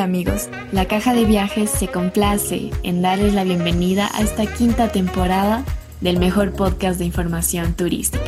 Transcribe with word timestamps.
Amigos, 0.00 0.48
la 0.72 0.86
caja 0.86 1.12
de 1.12 1.26
viajes 1.26 1.68
se 1.68 1.86
complace 1.86 2.70
en 2.82 3.02
darles 3.02 3.34
la 3.34 3.44
bienvenida 3.44 4.08
a 4.14 4.22
esta 4.22 4.46
quinta 4.46 4.88
temporada 4.88 5.64
del 6.00 6.18
mejor 6.18 6.52
podcast 6.52 6.98
de 6.98 7.04
información 7.04 7.74
turística. 7.74 8.24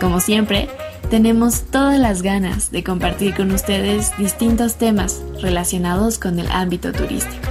Como 0.00 0.20
siempre, 0.20 0.68
tenemos 1.10 1.62
todas 1.62 1.98
las 1.98 2.22
ganas 2.22 2.70
de 2.70 2.84
compartir 2.84 3.34
con 3.34 3.50
ustedes 3.50 4.16
distintos 4.16 4.76
temas 4.76 5.22
relacionados 5.42 6.18
con 6.18 6.38
el 6.38 6.50
ámbito 6.52 6.92
turístico, 6.92 7.48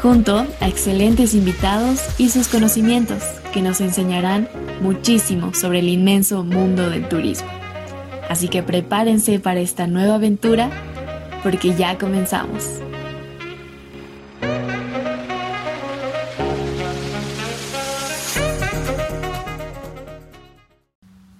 junto 0.00 0.46
a 0.60 0.68
excelentes 0.68 1.34
invitados 1.34 2.00
y 2.16 2.30
sus 2.30 2.48
conocimientos 2.48 3.22
que 3.52 3.60
nos 3.60 3.82
enseñarán 3.82 4.48
muchísimo 4.80 5.52
sobre 5.52 5.80
el 5.80 5.90
inmenso 5.90 6.42
mundo 6.42 6.88
del 6.88 7.06
turismo. 7.06 7.48
Así 8.30 8.48
que 8.48 8.62
prepárense 8.62 9.38
para 9.40 9.60
esta 9.60 9.86
nueva 9.86 10.14
aventura 10.14 10.70
porque 11.42 11.74
ya 11.74 11.98
comenzamos. 11.98 12.80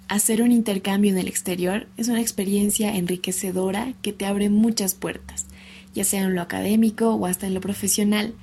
Hacer 0.07 0.41
un 0.41 0.51
intercambio 0.51 1.11
en 1.11 1.17
el 1.19 1.27
exterior 1.27 1.87
es 1.95 2.07
una 2.07 2.21
experiencia 2.21 2.95
enriquecedora 2.95 3.93
que 4.01 4.13
te 4.13 4.25
abre 4.25 4.49
muchas 4.49 4.95
puertas, 4.95 5.45
ya 5.93 6.03
sea 6.03 6.23
en 6.23 6.33
lo 6.33 6.41
académico 6.41 7.13
o 7.13 7.25
hasta 7.27 7.45
en 7.45 7.53
lo 7.53 7.61
profesional. 7.61 8.33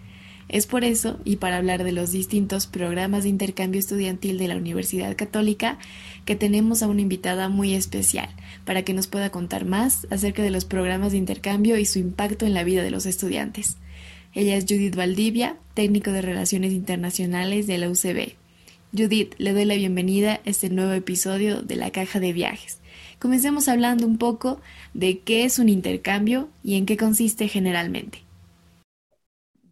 Es 0.49 0.67
por 0.67 0.85
eso, 0.85 1.19
y 1.25 1.37
para 1.37 1.57
hablar 1.57 1.85
de 1.85 1.93
los 1.93 2.13
distintos 2.13 2.67
programas 2.67 3.23
de 3.23 3.31
intercambio 3.31 3.79
estudiantil 3.79 4.39
de 4.39 4.49
la 4.49 4.57
Universidad 4.57 5.17
Católica, 5.17 5.79
que 6.27 6.37
tenemos 6.37 6.83
a 6.83 6.89
una 6.89 7.01
invitada 7.01 7.49
muy 7.49 7.75
especial 7.75 8.29
para 8.65 8.83
que 8.83 8.93
nos 8.93 9.07
pueda 9.07 9.31
contar 9.31 9.65
más 9.65 10.07
acerca 10.11 10.43
de 10.43 10.51
los 10.51 10.65
programas 10.65 11.13
de 11.13 11.19
intercambio 11.19 11.79
y 11.79 11.87
su 11.87 11.99
impacto 11.99 12.45
en 12.47 12.55
la 12.55 12.65
vida 12.65 12.83
de 12.83 12.91
los 12.91 13.07
estudiantes. 13.07 13.79
Ella 14.35 14.57
es 14.57 14.65
Judith 14.65 14.97
Valdivia, 14.97 15.57
técnico 15.75 16.11
de 16.11 16.21
Relaciones 16.21 16.73
Internacionales 16.73 17.67
de 17.67 17.79
la 17.79 17.89
UCB. 17.89 18.35
Judith, 18.97 19.35
le 19.39 19.53
doy 19.53 19.65
la 19.65 19.75
bienvenida 19.75 20.35
a 20.35 20.41
este 20.45 20.71
nuevo 20.71 20.93
episodio 20.93 21.63
de 21.63 21.77
La 21.77 21.91
Caja 21.91 22.21
de 22.21 22.33
Viajes. 22.33 22.81
Comencemos 23.19 23.69
hablando 23.69 24.07
un 24.07 24.19
poco 24.19 24.61
de 24.93 25.21
qué 25.21 25.45
es 25.45 25.59
un 25.59 25.69
intercambio 25.69 26.49
y 26.63 26.75
en 26.75 26.85
qué 26.85 26.97
consiste 26.97 27.49
generalmente. 27.49 28.24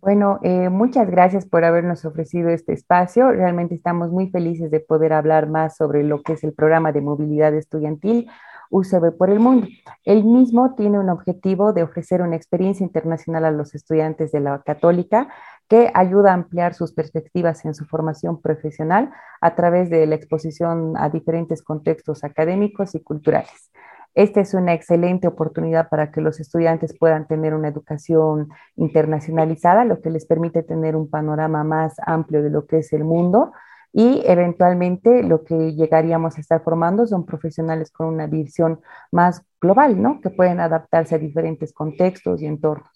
Bueno, 0.03 0.41
eh, 0.43 0.69
muchas 0.69 1.09
gracias 1.09 1.47
por 1.47 1.65
habernos 1.65 2.05
ofrecido 2.05 2.51
este 2.51 2.73
espacio. 2.73 3.31
Realmente 3.31 3.77
estamos 3.77 4.11
muy 4.11 4.31
felices 4.31 4.69
de 4.73 4.81
poder 4.81 5.13
hablar 5.13 5.49
más 5.49 5.77
sobre 5.77 6.03
lo 6.03 6.25
que 6.25 6.33
es 6.33 6.43
el 6.43 6.53
programa 6.53 6.91
de 6.91 7.01
movilidad 7.01 7.55
estudiantil 7.55 8.29
UCB 8.71 9.17
por 9.17 9.31
el 9.31 9.39
mundo. 9.39 9.69
El 10.05 10.25
mismo 10.25 10.75
tiene 10.75 10.99
un 10.99 11.09
objetivo 11.09 11.73
de 11.73 11.85
ofrecer 11.85 12.21
una 12.21 12.35
experiencia 12.35 12.83
internacional 12.83 13.45
a 13.45 13.53
los 13.53 13.77
estudiantes 13.77 14.33
de 14.33 14.41
la 14.41 14.61
católica 14.63 15.29
que 15.69 15.93
ayuda 15.95 16.33
a 16.33 16.35
ampliar 16.35 16.75
sus 16.75 16.93
perspectivas 16.93 17.65
en 17.65 17.77
su 17.77 17.85
formación 17.85 18.43
profesional 18.43 19.13
a 19.41 19.55
través 19.55 19.89
de 19.89 20.05
la 20.07 20.17
exposición 20.17 20.95
a 20.97 21.11
diferentes 21.11 21.63
contextos 21.63 22.25
académicos 22.25 22.97
y 22.97 23.01
culturales. 23.05 23.71
Esta 24.15 24.41
es 24.41 24.55
una 24.55 24.75
excelente 24.75 25.27
oportunidad 25.27 25.89
para 25.89 26.11
que 26.11 26.21
los 26.21 26.39
estudiantes 26.39 26.97
puedan 26.99 27.27
tener 27.27 27.55
una 27.55 27.69
educación 27.69 28.49
internacionalizada, 28.77 29.85
lo 29.85 30.01
que 30.03 30.11
les 30.11 30.27
permite 30.27 30.63
tener 30.63 30.97
un 30.97 31.09
panorama 31.09 31.65
más 31.65 31.97
amplio 32.05 32.43
de 32.43 32.51
lo 32.51 32.67
que 32.67 32.79
es 32.79 32.93
el 32.93 33.05
mundo 33.05 33.53
y 33.93 34.23
eventualmente 34.27 35.23
lo 35.23 35.45
que 35.45 35.75
llegaríamos 35.75 36.37
a 36.37 36.41
estar 36.41 36.63
formando 36.63 37.07
son 37.07 37.27
profesionales 37.27 37.91
con 37.91 38.07
una 38.07 38.27
visión 38.27 38.81
más 39.11 39.45
global, 39.61 40.01
¿no? 40.01 40.21
Que 40.21 40.31
pueden 40.31 40.61
adaptarse 40.61 41.15
a 41.15 41.19
diferentes 41.19 41.73
contextos 41.73 42.41
y 42.43 42.47
entornos. 42.47 42.92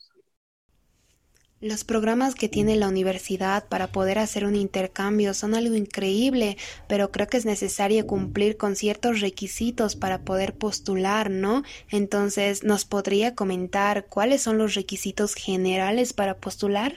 Los 1.63 1.85
programas 1.85 2.35
que 2.35 2.51
tiene 2.51 2.77
la 2.77 2.87
universidad 2.87 3.67
para 3.67 3.87
poder 3.87 4.19
hacer 4.19 4.45
un 4.45 4.57
intercambio 4.57 5.33
son 5.33 5.55
algo 5.55 5.75
increíble, 5.75 6.59
pero 6.87 7.11
creo 7.11 7.29
que 7.29 7.39
es 7.39 7.47
necesario 7.47 8.07
cumplir 8.07 8.59
con 8.59 8.77
ciertos 8.77 9.23
requisitos 9.23 9.97
para 9.97 10.19
poder 10.19 10.53
postular, 10.53 11.31
¿no? 11.31 11.63
Entonces, 11.91 12.63
¿nos 12.63 12.85
podría 12.85 13.35
comentar 13.35 14.05
cuáles 14.05 14.43
son 14.43 14.59
los 14.59 14.75
requisitos 14.75 15.35
generales 15.35 16.13
para 16.13 16.35
postular? 16.35 16.93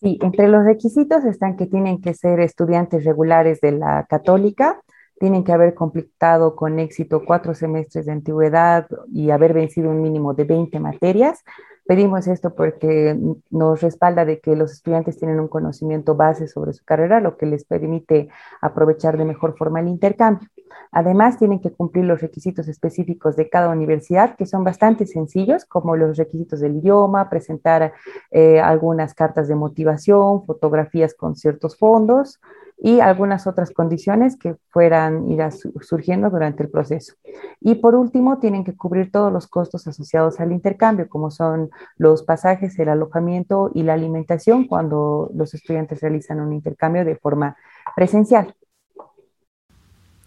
Sí, 0.00 0.16
entre 0.22 0.46
los 0.46 0.64
requisitos 0.64 1.24
están 1.24 1.56
que 1.56 1.66
tienen 1.66 2.00
que 2.00 2.14
ser 2.14 2.38
estudiantes 2.38 3.04
regulares 3.04 3.60
de 3.60 3.72
la 3.72 4.06
católica, 4.08 4.80
tienen 5.18 5.42
que 5.42 5.52
haber 5.52 5.74
completado 5.74 6.54
con 6.54 6.78
éxito 6.78 7.24
cuatro 7.26 7.54
semestres 7.54 8.06
de 8.06 8.12
antigüedad 8.12 8.86
y 9.12 9.30
haber 9.30 9.54
vencido 9.54 9.90
un 9.90 10.00
mínimo 10.02 10.34
de 10.34 10.44
20 10.44 10.78
materias 10.78 11.42
Pedimos 11.90 12.28
esto 12.28 12.54
porque 12.54 13.18
nos 13.50 13.80
respalda 13.80 14.24
de 14.24 14.38
que 14.38 14.54
los 14.54 14.70
estudiantes 14.70 15.18
tienen 15.18 15.40
un 15.40 15.48
conocimiento 15.48 16.14
base 16.14 16.46
sobre 16.46 16.72
su 16.72 16.84
carrera, 16.84 17.18
lo 17.18 17.36
que 17.36 17.46
les 17.46 17.64
permite 17.64 18.28
aprovechar 18.60 19.18
de 19.18 19.24
mejor 19.24 19.56
forma 19.58 19.80
el 19.80 19.88
intercambio. 19.88 20.48
Además, 20.92 21.36
tienen 21.36 21.58
que 21.58 21.72
cumplir 21.72 22.04
los 22.04 22.20
requisitos 22.20 22.68
específicos 22.68 23.34
de 23.34 23.50
cada 23.50 23.70
universidad, 23.70 24.36
que 24.36 24.46
son 24.46 24.62
bastante 24.62 25.04
sencillos, 25.04 25.64
como 25.64 25.96
los 25.96 26.16
requisitos 26.16 26.60
del 26.60 26.76
idioma, 26.76 27.28
presentar 27.28 27.92
eh, 28.30 28.60
algunas 28.60 29.12
cartas 29.12 29.48
de 29.48 29.56
motivación, 29.56 30.46
fotografías 30.46 31.12
con 31.14 31.34
ciertos 31.34 31.76
fondos, 31.76 32.38
y 32.82 33.00
algunas 33.00 33.46
otras 33.46 33.70
condiciones 33.72 34.36
que 34.36 34.56
fueran 34.70 35.30
ir 35.30 35.40
surgiendo 35.82 36.30
durante 36.30 36.62
el 36.62 36.70
proceso. 36.70 37.14
Y 37.60 37.76
por 37.76 37.94
último, 37.94 38.38
tienen 38.38 38.64
que 38.64 38.74
cubrir 38.74 39.12
todos 39.12 39.30
los 39.32 39.46
costos 39.46 39.86
asociados 39.86 40.40
al 40.40 40.52
intercambio, 40.52 41.08
como 41.08 41.30
son 41.30 41.70
los 41.98 42.22
pasajes, 42.22 42.78
el 42.78 42.88
alojamiento 42.88 43.70
y 43.74 43.82
la 43.82 43.92
alimentación 43.92 44.66
cuando 44.66 45.30
los 45.34 45.52
estudiantes 45.52 46.00
realizan 46.00 46.40
un 46.40 46.54
intercambio 46.54 47.04
de 47.04 47.16
forma 47.16 47.56
presencial. 47.94 48.54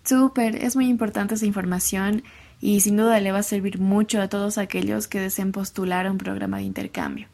Súper, 0.04 0.58
es 0.58 0.76
muy 0.76 0.90
importante 0.90 1.36
esa 1.36 1.46
información 1.46 2.24
y 2.60 2.82
sin 2.82 2.98
duda 2.98 3.20
le 3.20 3.32
va 3.32 3.40
a 3.40 3.44
servir 3.44 3.80
mucho 3.80 4.22
a 4.22 4.28
todos 4.28 4.58
aquellos 4.58 5.08
que 5.08 5.20
deseen 5.20 5.52
postular 5.52 6.06
a 6.06 6.12
un 6.12 6.18
programa 6.18 6.58
de 6.58 6.64
intercambio. 6.64 7.28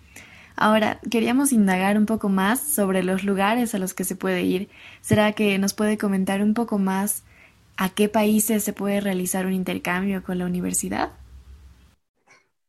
Ahora, 0.62 1.00
queríamos 1.10 1.54
indagar 1.54 1.98
un 1.98 2.06
poco 2.06 2.28
más 2.28 2.60
sobre 2.60 3.02
los 3.02 3.24
lugares 3.24 3.74
a 3.74 3.80
los 3.80 3.94
que 3.94 4.04
se 4.04 4.18
puede 4.18 4.42
ir. 4.42 4.68
¿Será 5.00 5.32
que 5.32 5.58
nos 5.58 5.74
puede 5.74 5.98
comentar 5.98 6.42
un 6.42 6.54
poco 6.54 6.78
más 6.78 7.24
a 7.78 7.88
qué 7.88 8.10
países 8.10 8.62
se 8.62 8.74
puede 8.74 9.00
realizar 9.00 9.46
un 9.46 9.54
intercambio 9.54 10.22
con 10.22 10.38
la 10.38 10.46
universidad? 10.46 11.12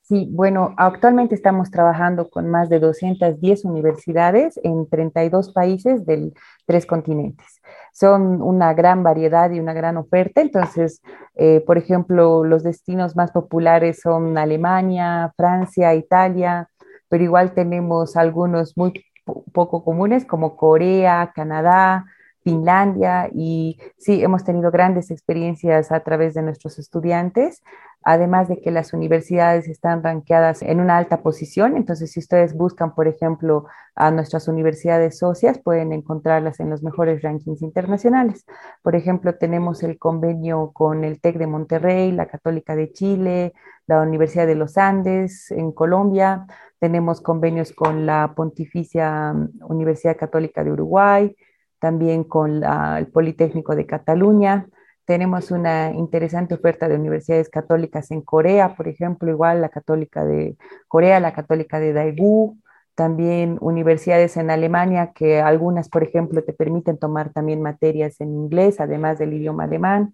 Sí, 0.03 0.29
bueno, 0.31 0.73
actualmente 0.77 1.35
estamos 1.35 1.73
trabajando 1.73 2.31
con 2.31 2.49
más 2.49 2.69
de 2.69 2.79
210 2.79 3.65
universidades 3.65 4.61
en 4.63 4.89
32 4.89 5.53
países 5.53 6.07
de 6.07 6.33
tres 6.67 6.87
continentes. 6.87 7.61
Son 7.93 8.41
una 8.41 8.73
gran 8.73 9.03
variedad 9.03 9.51
y 9.51 9.59
una 9.59 9.73
gran 9.73 9.97
oferta. 9.97 10.43
Entonces, 10.43 11.03
eh, 11.35 11.61
por 11.67 11.77
ejemplo, 11.77 12.45
los 12.45 12.63
destinos 12.63 13.17
más 13.17 13.33
populares 13.33 14.01
son 14.01 14.39
Alemania, 14.39 15.33
Francia, 15.37 15.93
Italia, 15.97 16.70
pero 17.11 17.25
igual 17.25 17.53
tenemos 17.53 18.17
algunos 18.17 18.79
muy 18.79 19.05
poco 19.53 19.85
comunes 19.85 20.25
como 20.25 20.57
Corea, 20.57 21.33
Canadá, 21.35 22.07
Finlandia 22.43 23.29
y 23.35 23.79
sí, 23.99 24.23
hemos 24.23 24.45
tenido 24.45 24.71
grandes 24.71 25.11
experiencias 25.11 25.93
a 25.93 26.01
través 26.01 26.33
de 26.35 26.43
nuestros 26.43 26.79
estudiantes, 26.79 27.63
además 28.03 28.49
de 28.49 28.61
que 28.63 28.71
las 28.71 28.95
universidades 28.95 29.69
están 29.69 30.03
ranqueadas 30.03 30.63
en 30.63 30.81
una 30.81 30.97
alta 30.97 31.23
posición, 31.23 31.77
entonces 31.77 32.13
si 32.13 32.21
ustedes 32.21 32.55
buscan, 32.55 32.95
por 32.95 33.09
ejemplo, 33.09 33.67
a 33.95 34.11
nuestras 34.11 34.49
universidades 34.49 35.19
socias, 35.19 35.59
pueden 35.59 35.93
encontrarlas 35.93 36.61
en 36.61 36.71
los 36.71 36.83
mejores 36.83 37.21
rankings 37.21 37.61
internacionales. 37.61 38.47
Por 38.83 38.97
ejemplo, 38.97 39.35
tenemos 39.35 39.83
el 39.83 39.99
convenio 39.99 40.71
con 40.73 41.05
el 41.05 41.21
TEC 41.21 41.37
de 41.37 41.47
Monterrey, 41.47 42.11
la 42.13 42.27
Católica 42.27 42.75
de 42.75 42.91
Chile, 42.91 43.53
la 43.87 44.01
Universidad 44.01 44.47
de 44.47 44.55
los 44.55 44.79
Andes 44.79 45.51
en 45.51 45.73
Colombia, 45.73 46.47
tenemos 46.81 47.21
convenios 47.21 47.73
con 47.73 48.07
la 48.07 48.33
Pontificia 48.35 49.35
Universidad 49.69 50.17
Católica 50.17 50.65
de 50.65 50.73
Uruguay, 50.73 51.37
también 51.79 52.25
con 52.25 52.65
el 52.65 53.07
Politécnico 53.09 53.77
de 53.77 53.87
Cataluña. 53.87 54.67
Tenemos 55.05 55.51
una 55.51 55.93
interesante 55.93 56.55
oferta 56.55 56.89
de 56.89 56.97
universidades 56.97 57.51
católicas 57.51 58.11
en 58.11 58.23
Corea, 58.23 58.75
por 58.77 58.89
ejemplo, 58.89 59.31
igual 59.31 59.61
la 59.61 59.69
Católica 59.69 60.25
de 60.25 60.57
Corea, 60.89 61.21
la 61.21 61.33
Católica 61.33 61.79
de 61.81 61.93
Daegu, 61.93 62.57
también 62.95 63.59
universidades 63.61 64.37
en 64.37 64.51
Alemania 64.51 65.13
que 65.15 65.41
algunas, 65.41 65.89
por 65.89 66.03
ejemplo, 66.03 66.43
te 66.45 66.53
permiten 66.53 66.99
tomar 66.99 67.33
también 67.33 67.61
materias 67.61 68.21
en 68.21 68.35
inglés, 68.35 68.81
además 68.81 69.19
del 69.19 69.35
idioma 69.35 69.65
alemán. 69.65 70.13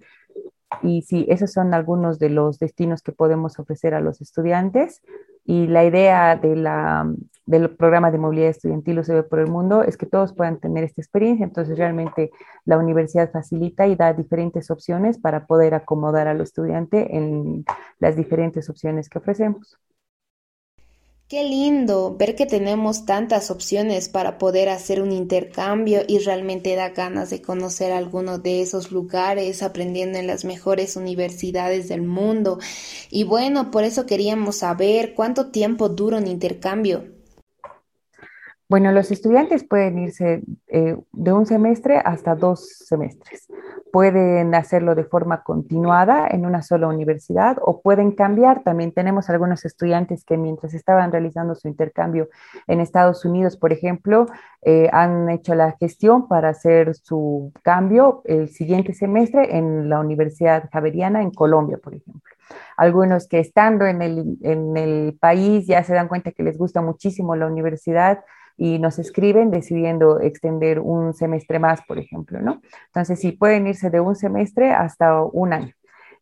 Y 0.82 1.02
sí, 1.02 1.26
esos 1.28 1.52
son 1.52 1.74
algunos 1.74 2.18
de 2.18 2.30
los 2.30 2.58
destinos 2.58 3.02
que 3.02 3.12
podemos 3.12 3.58
ofrecer 3.58 3.94
a 3.94 4.00
los 4.00 4.20
estudiantes. 4.20 5.02
Y 5.46 5.68
la 5.68 5.84
idea 5.84 6.36
del 6.36 7.70
programa 7.76 8.10
de 8.10 8.18
movilidad 8.18 8.50
estudiantil 8.50 9.00
ve 9.00 9.22
por 9.22 9.38
el 9.38 9.46
Mundo 9.46 9.82
es 9.84 9.96
que 9.96 10.06
todos 10.06 10.32
puedan 10.32 10.58
tener 10.58 10.82
esta 10.82 11.00
experiencia. 11.00 11.44
Entonces, 11.44 11.78
realmente 11.78 12.32
la 12.64 12.76
universidad 12.76 13.30
facilita 13.30 13.86
y 13.86 13.94
da 13.94 14.12
diferentes 14.12 14.70
opciones 14.70 15.18
para 15.18 15.46
poder 15.46 15.74
acomodar 15.74 16.26
al 16.26 16.40
estudiante 16.40 17.16
en 17.16 17.64
las 18.00 18.16
diferentes 18.16 18.68
opciones 18.68 19.08
que 19.08 19.18
ofrecemos. 19.18 19.78
Qué 21.28 21.42
lindo 21.42 22.16
ver 22.16 22.36
que 22.36 22.46
tenemos 22.46 23.04
tantas 23.04 23.50
opciones 23.50 24.08
para 24.08 24.38
poder 24.38 24.68
hacer 24.68 25.02
un 25.02 25.10
intercambio 25.10 26.02
y 26.06 26.20
realmente 26.20 26.76
da 26.76 26.90
ganas 26.90 27.30
de 27.30 27.42
conocer 27.42 27.90
alguno 27.90 28.38
de 28.38 28.62
esos 28.62 28.92
lugares 28.92 29.64
aprendiendo 29.64 30.18
en 30.18 30.28
las 30.28 30.44
mejores 30.44 30.94
universidades 30.94 31.88
del 31.88 32.02
mundo. 32.02 32.60
Y 33.10 33.24
bueno, 33.24 33.72
por 33.72 33.82
eso 33.82 34.06
queríamos 34.06 34.58
saber 34.58 35.14
cuánto 35.14 35.50
tiempo 35.50 35.88
dura 35.88 36.18
un 36.18 36.28
intercambio. 36.28 37.02
Bueno, 38.68 38.92
los 38.92 39.10
estudiantes 39.10 39.64
pueden 39.64 39.98
irse 39.98 40.42
eh, 40.68 40.96
de 41.10 41.32
un 41.32 41.44
semestre 41.44 41.98
hasta 42.04 42.36
dos 42.36 42.68
semestres. 42.84 43.48
Pueden 43.96 44.54
hacerlo 44.54 44.94
de 44.94 45.04
forma 45.04 45.42
continuada 45.42 46.28
en 46.30 46.44
una 46.44 46.60
sola 46.60 46.86
universidad 46.86 47.56
o 47.62 47.80
pueden 47.80 48.12
cambiar. 48.12 48.62
También 48.62 48.92
tenemos 48.92 49.30
algunos 49.30 49.64
estudiantes 49.64 50.22
que 50.22 50.36
mientras 50.36 50.74
estaban 50.74 51.10
realizando 51.10 51.54
su 51.54 51.66
intercambio 51.66 52.28
en 52.66 52.80
Estados 52.80 53.24
Unidos, 53.24 53.56
por 53.56 53.72
ejemplo, 53.72 54.26
eh, 54.60 54.90
han 54.92 55.30
hecho 55.30 55.54
la 55.54 55.72
gestión 55.80 56.28
para 56.28 56.50
hacer 56.50 56.94
su 56.94 57.54
cambio 57.62 58.20
el 58.26 58.50
siguiente 58.50 58.92
semestre 58.92 59.56
en 59.56 59.88
la 59.88 59.98
Universidad 59.98 60.68
Javeriana 60.70 61.22
en 61.22 61.30
Colombia, 61.30 61.78
por 61.82 61.94
ejemplo. 61.94 62.34
Algunos 62.76 63.26
que 63.26 63.38
estando 63.38 63.86
en 63.86 64.02
el, 64.02 64.36
en 64.42 64.76
el 64.76 65.16
país 65.18 65.66
ya 65.66 65.82
se 65.82 65.94
dan 65.94 66.08
cuenta 66.08 66.32
que 66.32 66.42
les 66.42 66.58
gusta 66.58 66.82
muchísimo 66.82 67.34
la 67.34 67.46
universidad 67.46 68.22
y 68.56 68.78
nos 68.78 68.98
escriben 68.98 69.50
decidiendo 69.50 70.20
extender 70.20 70.80
un 70.80 71.12
semestre 71.14 71.58
más, 71.58 71.82
por 71.86 71.98
ejemplo, 71.98 72.40
¿no? 72.40 72.62
Entonces, 72.86 73.20
sí, 73.20 73.32
pueden 73.32 73.66
irse 73.66 73.90
de 73.90 74.00
un 74.00 74.16
semestre 74.16 74.72
hasta 74.72 75.22
un 75.22 75.52
año 75.52 75.72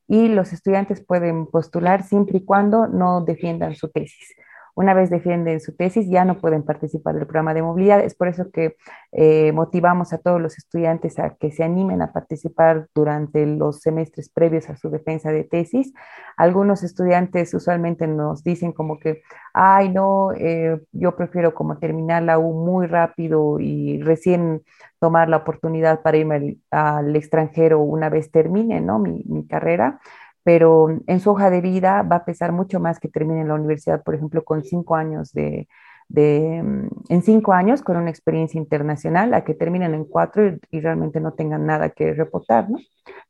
y 0.07 0.29
los 0.29 0.53
estudiantes 0.53 1.05
pueden 1.05 1.47
postular 1.47 2.03
siempre 2.03 2.39
y 2.39 2.45
cuando 2.45 2.87
no 2.87 3.23
defiendan 3.23 3.75
su 3.75 3.89
tesis. 3.91 4.35
Una 4.77 4.93
vez 4.93 5.09
defienden 5.09 5.61
su 5.61 5.77
tesis, 5.77 6.09
ya 6.11 6.25
no 6.25 6.39
pueden 6.39 6.65
participar 6.65 7.15
del 7.15 7.27
programa 7.27 7.55
de 7.55 7.63
movilidad. 7.63 8.01
Es 8.01 8.17
por 8.17 8.27
eso 8.27 8.51
que 8.51 8.77
eh, 9.13 9.53
motivamos 9.53 10.13
a 10.13 10.19
todos 10.19 10.41
los 10.41 10.59
estudiantes 10.59 11.19
a 11.21 11.37
que 11.37 11.53
se 11.53 11.63
animen 11.63 12.03
a 12.03 12.13
participar 12.13 12.89
durante 12.93 13.47
los 13.47 13.81
semestres 13.81 14.31
previos 14.31 14.69
a 14.71 14.77
su 14.77 14.91
defensa 14.91 15.31
de 15.31 15.45
tesis. 15.45 15.93
Algunos 16.37 16.83
estudiantes 16.83 17.55
usualmente 17.55 18.09
nos 18.09 18.43
dicen 18.43 18.73
como 18.73 18.99
que, 18.99 19.23
ay, 19.53 19.91
no, 19.91 20.33
eh, 20.33 20.81
yo 20.91 21.15
prefiero 21.15 21.55
como 21.55 21.79
terminar 21.79 22.25
la 22.25 22.39
U 22.41 22.53
muy 22.53 22.89
rápido 22.89 23.61
y 23.61 24.03
recién 24.03 24.63
tomar 24.99 25.29
la 25.29 25.37
oportunidad 25.37 26.03
para 26.03 26.17
irme 26.17 26.59
al, 26.71 27.15
extranjero 27.15 27.81
una 27.81 28.09
vez 28.09 28.31
termine 28.31 28.81
¿no? 28.81 28.99
mi, 28.99 29.23
mi 29.27 29.47
carrera 29.47 30.01
pero 30.45 30.89
en 31.07 31.21
su 31.21 31.31
hoja 31.31 31.51
de 31.51 31.61
vida 31.63 32.03
va 32.03 32.17
a 32.17 32.25
pesar 32.25 32.53
mucho 32.53 32.79
más 32.79 33.01
que 33.01 33.09
termine 33.09 33.41
en 33.41 33.49
la 33.49 33.55
universidad, 33.55 34.03
por 34.05 34.15
ejemplo, 34.15 34.45
con 34.45 34.63
cinco 34.63 34.95
años 34.95 35.33
de, 35.33 35.67
mm, 36.11 36.89
en 37.09 37.23
cinco 37.23 37.53
años 37.53 37.83
con 37.83 37.97
una 37.97 38.11
experiencia 38.11 38.59
internacional, 38.59 39.33
a 39.35 39.43
que 39.43 39.55
terminen 39.55 39.95
en 39.95 40.05
cuatro 40.05 40.59
y, 40.71 40.81
realmente 40.81 41.21
no 41.21 41.33
tengan 41.33 41.67
nada 41.67 41.91
que 41.91 42.13
reportar, 42.13 42.71
¿no? 42.71 42.79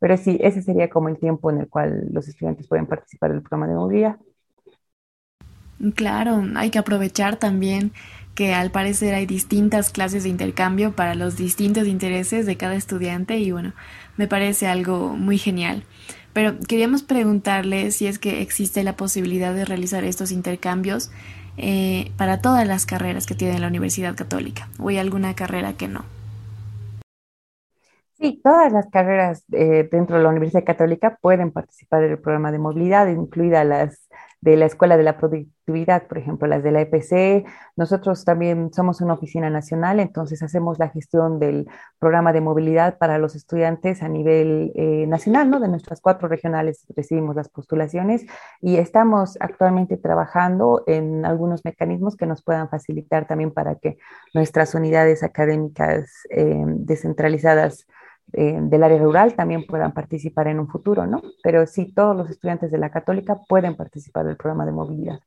Pero 0.00 0.16
sí, 0.16 0.38
ese 0.42 0.60
sería 0.60 0.90
como 0.90 1.08
el 1.08 1.18
tiempo 1.18 1.50
en 1.50 1.58
el 1.60 1.68
cual 1.68 2.08
los 2.10 2.28
estudiantes 2.28 2.68
pueden 2.68 2.86
participar 2.86 3.32
del 3.32 3.42
programa 3.42 3.68
de 3.68 3.74
movilidad. 3.74 4.16
Claro, 5.94 6.42
hay 6.56 6.70
que 6.70 6.78
aprovechar 6.78 7.36
también 7.36 7.92
que 8.34 8.54
al 8.54 8.70
parecer 8.70 9.14
hay 9.14 9.26
distintas 9.26 9.90
clases 9.90 10.24
de 10.24 10.28
intercambio 10.28 10.92
para 10.92 11.14
los 11.14 11.36
distintos 11.36 11.86
intereses 11.86 12.46
de 12.46 12.56
cada 12.56 12.74
estudiante 12.74 13.38
y 13.38 13.52
bueno, 13.52 13.72
me 14.16 14.26
parece 14.26 14.66
algo 14.66 15.14
muy 15.16 15.38
genial. 15.38 15.84
Pero 16.34 16.58
queríamos 16.68 17.02
preguntarle 17.04 17.92
si 17.92 18.06
es 18.06 18.18
que 18.18 18.42
existe 18.42 18.82
la 18.82 18.96
posibilidad 18.96 19.54
de 19.54 19.64
realizar 19.64 20.04
estos 20.04 20.32
intercambios 20.32 21.10
eh, 21.56 22.10
para 22.18 22.42
todas 22.42 22.66
las 22.66 22.84
carreras 22.84 23.26
que 23.26 23.36
tiene 23.36 23.60
la 23.60 23.68
Universidad 23.68 24.16
Católica 24.16 24.68
o 24.78 24.88
hay 24.88 24.98
alguna 24.98 25.34
carrera 25.34 25.74
que 25.74 25.88
no. 25.88 26.04
Sí, 28.18 28.40
todas 28.42 28.72
las 28.72 28.88
carreras 28.90 29.44
eh, 29.52 29.88
dentro 29.90 30.16
de 30.16 30.22
la 30.22 30.30
Universidad 30.30 30.64
Católica 30.64 31.18
pueden 31.20 31.52
participar 31.52 32.02
del 32.02 32.18
programa 32.18 32.52
de 32.52 32.58
movilidad, 32.58 33.08
incluidas 33.08 33.66
las 33.66 34.08
de 34.44 34.58
la 34.58 34.66
Escuela 34.66 34.98
de 34.98 35.02
la 35.02 35.16
Productividad, 35.16 36.06
por 36.06 36.18
ejemplo, 36.18 36.46
las 36.46 36.62
de 36.62 36.70
la 36.70 36.82
EPC. 36.82 37.46
Nosotros 37.76 38.26
también 38.26 38.74
somos 38.74 39.00
una 39.00 39.14
oficina 39.14 39.48
nacional, 39.48 40.00
entonces 40.00 40.42
hacemos 40.42 40.78
la 40.78 40.90
gestión 40.90 41.38
del 41.38 41.66
programa 41.98 42.34
de 42.34 42.42
movilidad 42.42 42.98
para 42.98 43.16
los 43.16 43.34
estudiantes 43.36 44.02
a 44.02 44.08
nivel 44.08 44.70
eh, 44.74 45.06
nacional, 45.06 45.48
¿no? 45.48 45.60
De 45.60 45.68
nuestras 45.68 46.02
cuatro 46.02 46.28
regionales 46.28 46.84
recibimos 46.94 47.36
las 47.36 47.48
postulaciones 47.48 48.26
y 48.60 48.76
estamos 48.76 49.38
actualmente 49.40 49.96
trabajando 49.96 50.84
en 50.86 51.24
algunos 51.24 51.64
mecanismos 51.64 52.14
que 52.14 52.26
nos 52.26 52.44
puedan 52.44 52.68
facilitar 52.68 53.26
también 53.26 53.50
para 53.50 53.76
que 53.76 53.96
nuestras 54.34 54.74
unidades 54.74 55.22
académicas 55.22 56.10
eh, 56.28 56.64
descentralizadas 56.66 57.86
eh, 58.36 58.58
del 58.60 58.82
área 58.82 58.98
rural 58.98 59.34
también 59.34 59.64
puedan 59.64 59.92
participar 59.92 60.48
en 60.48 60.60
un 60.60 60.68
futuro, 60.68 61.06
¿no? 61.06 61.22
Pero 61.42 61.66
sí, 61.66 61.92
todos 61.92 62.16
los 62.16 62.28
estudiantes 62.30 62.70
de 62.70 62.78
la 62.78 62.90
católica 62.90 63.40
pueden 63.48 63.76
participar 63.76 64.26
del 64.26 64.36
programa 64.36 64.66
de 64.66 64.72
movilidad. 64.72 65.20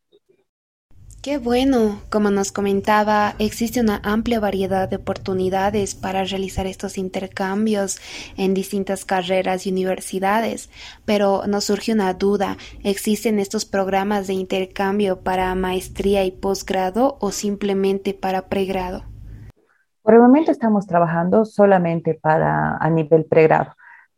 Qué 1.21 1.39
bueno, 1.39 1.99
como 2.09 2.31
nos 2.31 2.51
comentaba, 2.51 3.35
existe 3.39 3.81
una 3.81 3.99
amplia 4.03 4.39
variedad 4.39 4.87
de 4.87 4.95
oportunidades 4.97 5.95
para 5.95 6.23
realizar 6.23 6.67
estos 6.67 6.97
intercambios 6.97 7.97
en 8.37 8.53
distintas 8.53 9.03
carreras 9.03 9.65
y 9.65 9.71
universidades, 9.71 10.69
pero 11.03 11.45
nos 11.47 11.65
surge 11.65 11.91
una 11.91 12.13
duda, 12.13 12.57
¿existen 12.83 13.39
estos 13.39 13.65
programas 13.65 14.27
de 14.27 14.35
intercambio 14.35 15.19
para 15.21 15.53
maestría 15.55 16.23
y 16.23 16.31
posgrado 16.31 17.17
o 17.19 17.31
simplemente 17.31 18.13
para 18.13 18.47
pregrado? 18.47 19.03
Por 20.07 20.13
el 20.13 20.21
momento 20.21 20.51
estamos 20.51 20.87
trabajando 20.87 21.43
solamente 21.43 22.13
para 22.13 22.77
a 22.77 22.89
nivel 22.89 23.25
pregrado. 23.25 23.73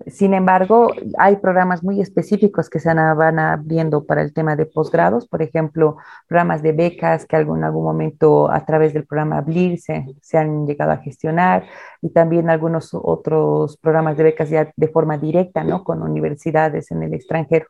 Sin 0.06 0.36
embargo, 0.36 0.92
hay 1.18 1.38
programas 1.38 1.84
muy 1.84 2.00
específicos 2.00 2.70
que 2.70 2.78
se 2.78 2.94
van 2.94 3.40
abriendo 3.40 4.06
para 4.06 4.22
el 4.22 4.32
tema 4.32 4.56
de 4.56 4.68
posgrados, 4.68 5.28
por 5.28 5.42
ejemplo, 5.42 5.98
programas 6.28 6.62
de 6.62 6.74
becas 6.74 7.26
que 7.26 7.38
en 7.38 7.64
algún 7.64 7.84
momento 7.84 8.52
a 8.52 8.64
través 8.68 8.94
del 8.94 9.08
programa 9.08 9.42
BLIR 9.42 9.80
se, 9.80 10.06
se, 10.22 10.38
han 10.38 10.68
llegado 10.68 10.92
a 10.92 10.98
gestionar 10.98 11.66
y 12.04 12.12
también 12.12 12.52
algunos 12.52 12.92
otros 12.94 13.76
programas 13.78 14.16
de 14.16 14.26
becas 14.26 14.52
ya 14.52 14.72
de 14.76 14.88
forma 14.90 15.18
directa, 15.18 15.64
¿no? 15.64 15.84
Con 15.84 16.04
universidades 16.04 16.92
en 16.92 17.02
el 17.02 17.16
extranjero. 17.16 17.66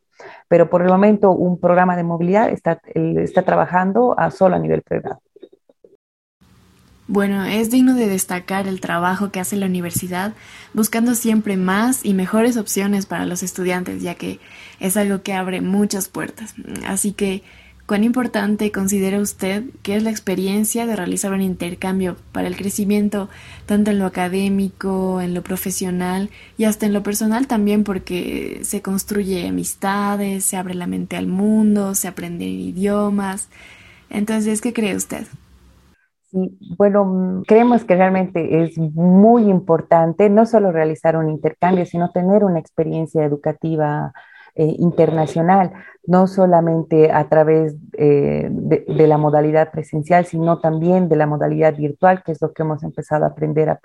Pero 0.50 0.70
por 0.70 0.82
el 0.82 0.90
momento 0.90 1.32
un 1.32 1.58
programa 1.58 1.96
de 1.96 2.04
movilidad 2.04 2.50
está, 2.50 2.82
está 2.94 3.44
trabajando 3.44 4.14
a 4.20 4.30
solo 4.30 4.58
a 4.58 4.60
nivel 4.60 4.82
pregrado. 4.82 5.22
Bueno, 7.10 7.44
es 7.44 7.72
digno 7.72 7.96
de 7.96 8.08
destacar 8.08 8.68
el 8.68 8.82
trabajo 8.82 9.32
que 9.32 9.40
hace 9.40 9.56
la 9.56 9.66
universidad 9.66 10.36
buscando 10.76 11.16
siempre 11.16 11.58
más 11.58 12.06
y 12.06 12.14
mejores 12.14 12.56
opciones 12.56 13.08
para 13.08 13.26
los 13.26 13.42
estudiantes, 13.42 14.04
ya 14.04 14.14
que 14.14 14.40
es 14.80 14.96
algo 14.96 15.24
que 15.24 15.34
abre 15.34 15.60
muchas 15.60 16.08
puertas. 16.08 16.54
Así 16.86 17.14
que, 17.14 17.42
¿cuán 17.88 18.04
importante 18.04 18.72
considera 18.72 19.20
usted 19.20 19.64
que 19.82 19.96
es 19.96 20.04
la 20.04 20.12
experiencia 20.12 20.86
de 20.86 20.96
realizar 20.96 21.34
un 21.34 21.42
intercambio 21.42 22.16
para 22.32 22.48
el 22.48 22.56
crecimiento 22.56 23.28
tanto 23.66 23.90
en 23.90 23.98
lo 23.98 24.06
académico, 24.06 25.20
en 25.20 25.34
lo 25.34 25.42
profesional 25.42 26.30
y 26.60 26.66
hasta 26.66 26.86
en 26.86 26.94
lo 26.94 27.02
personal 27.02 27.48
también 27.48 27.84
porque 27.84 28.60
se 28.62 28.84
construye 28.84 29.48
amistades, 29.48 30.46
se 30.46 30.58
abre 30.58 30.76
la 30.76 30.86
mente 30.86 31.18
al 31.18 31.26
mundo, 31.26 31.96
se 31.96 32.08
aprenden 32.08 32.50
idiomas? 32.50 33.50
Entonces, 34.12 34.62
¿qué 34.62 34.74
cree 34.74 34.96
usted? 34.96 35.26
Sí, 36.32 36.58
bueno, 36.78 37.06
mm, 37.06 37.44
creemos 37.44 37.84
que 37.86 37.96
realmente 37.96 38.64
es 38.64 38.78
muy 38.78 39.50
importante 39.50 40.30
no 40.30 40.46
solo 40.46 40.72
realizar 40.72 41.18
un 41.18 41.30
intercambio, 41.30 41.86
sino 41.86 42.12
tener 42.12 42.44
una 42.44 42.60
experiencia 42.60 43.24
educativa 43.24 44.14
eh, 44.56 44.76
internacional, 44.78 45.72
no 46.06 46.28
solamente 46.28 47.12
a 47.12 47.28
través 47.30 47.76
eh, 47.94 48.48
de, 48.52 49.08
la 49.08 49.18
modalidad 49.18 49.72
presencial, 49.72 50.26
sino 50.26 50.60
también 50.60 51.10
de 51.10 51.16
la 51.16 51.26
modalidad 51.26 51.76
virtual, 51.76 52.22
que 52.24 52.34
es 52.34 52.42
lo 52.42 52.54
que 52.54 52.64
hemos 52.64 52.84
empezado 52.84 53.26
a 53.26 53.30
aprender 53.30 53.80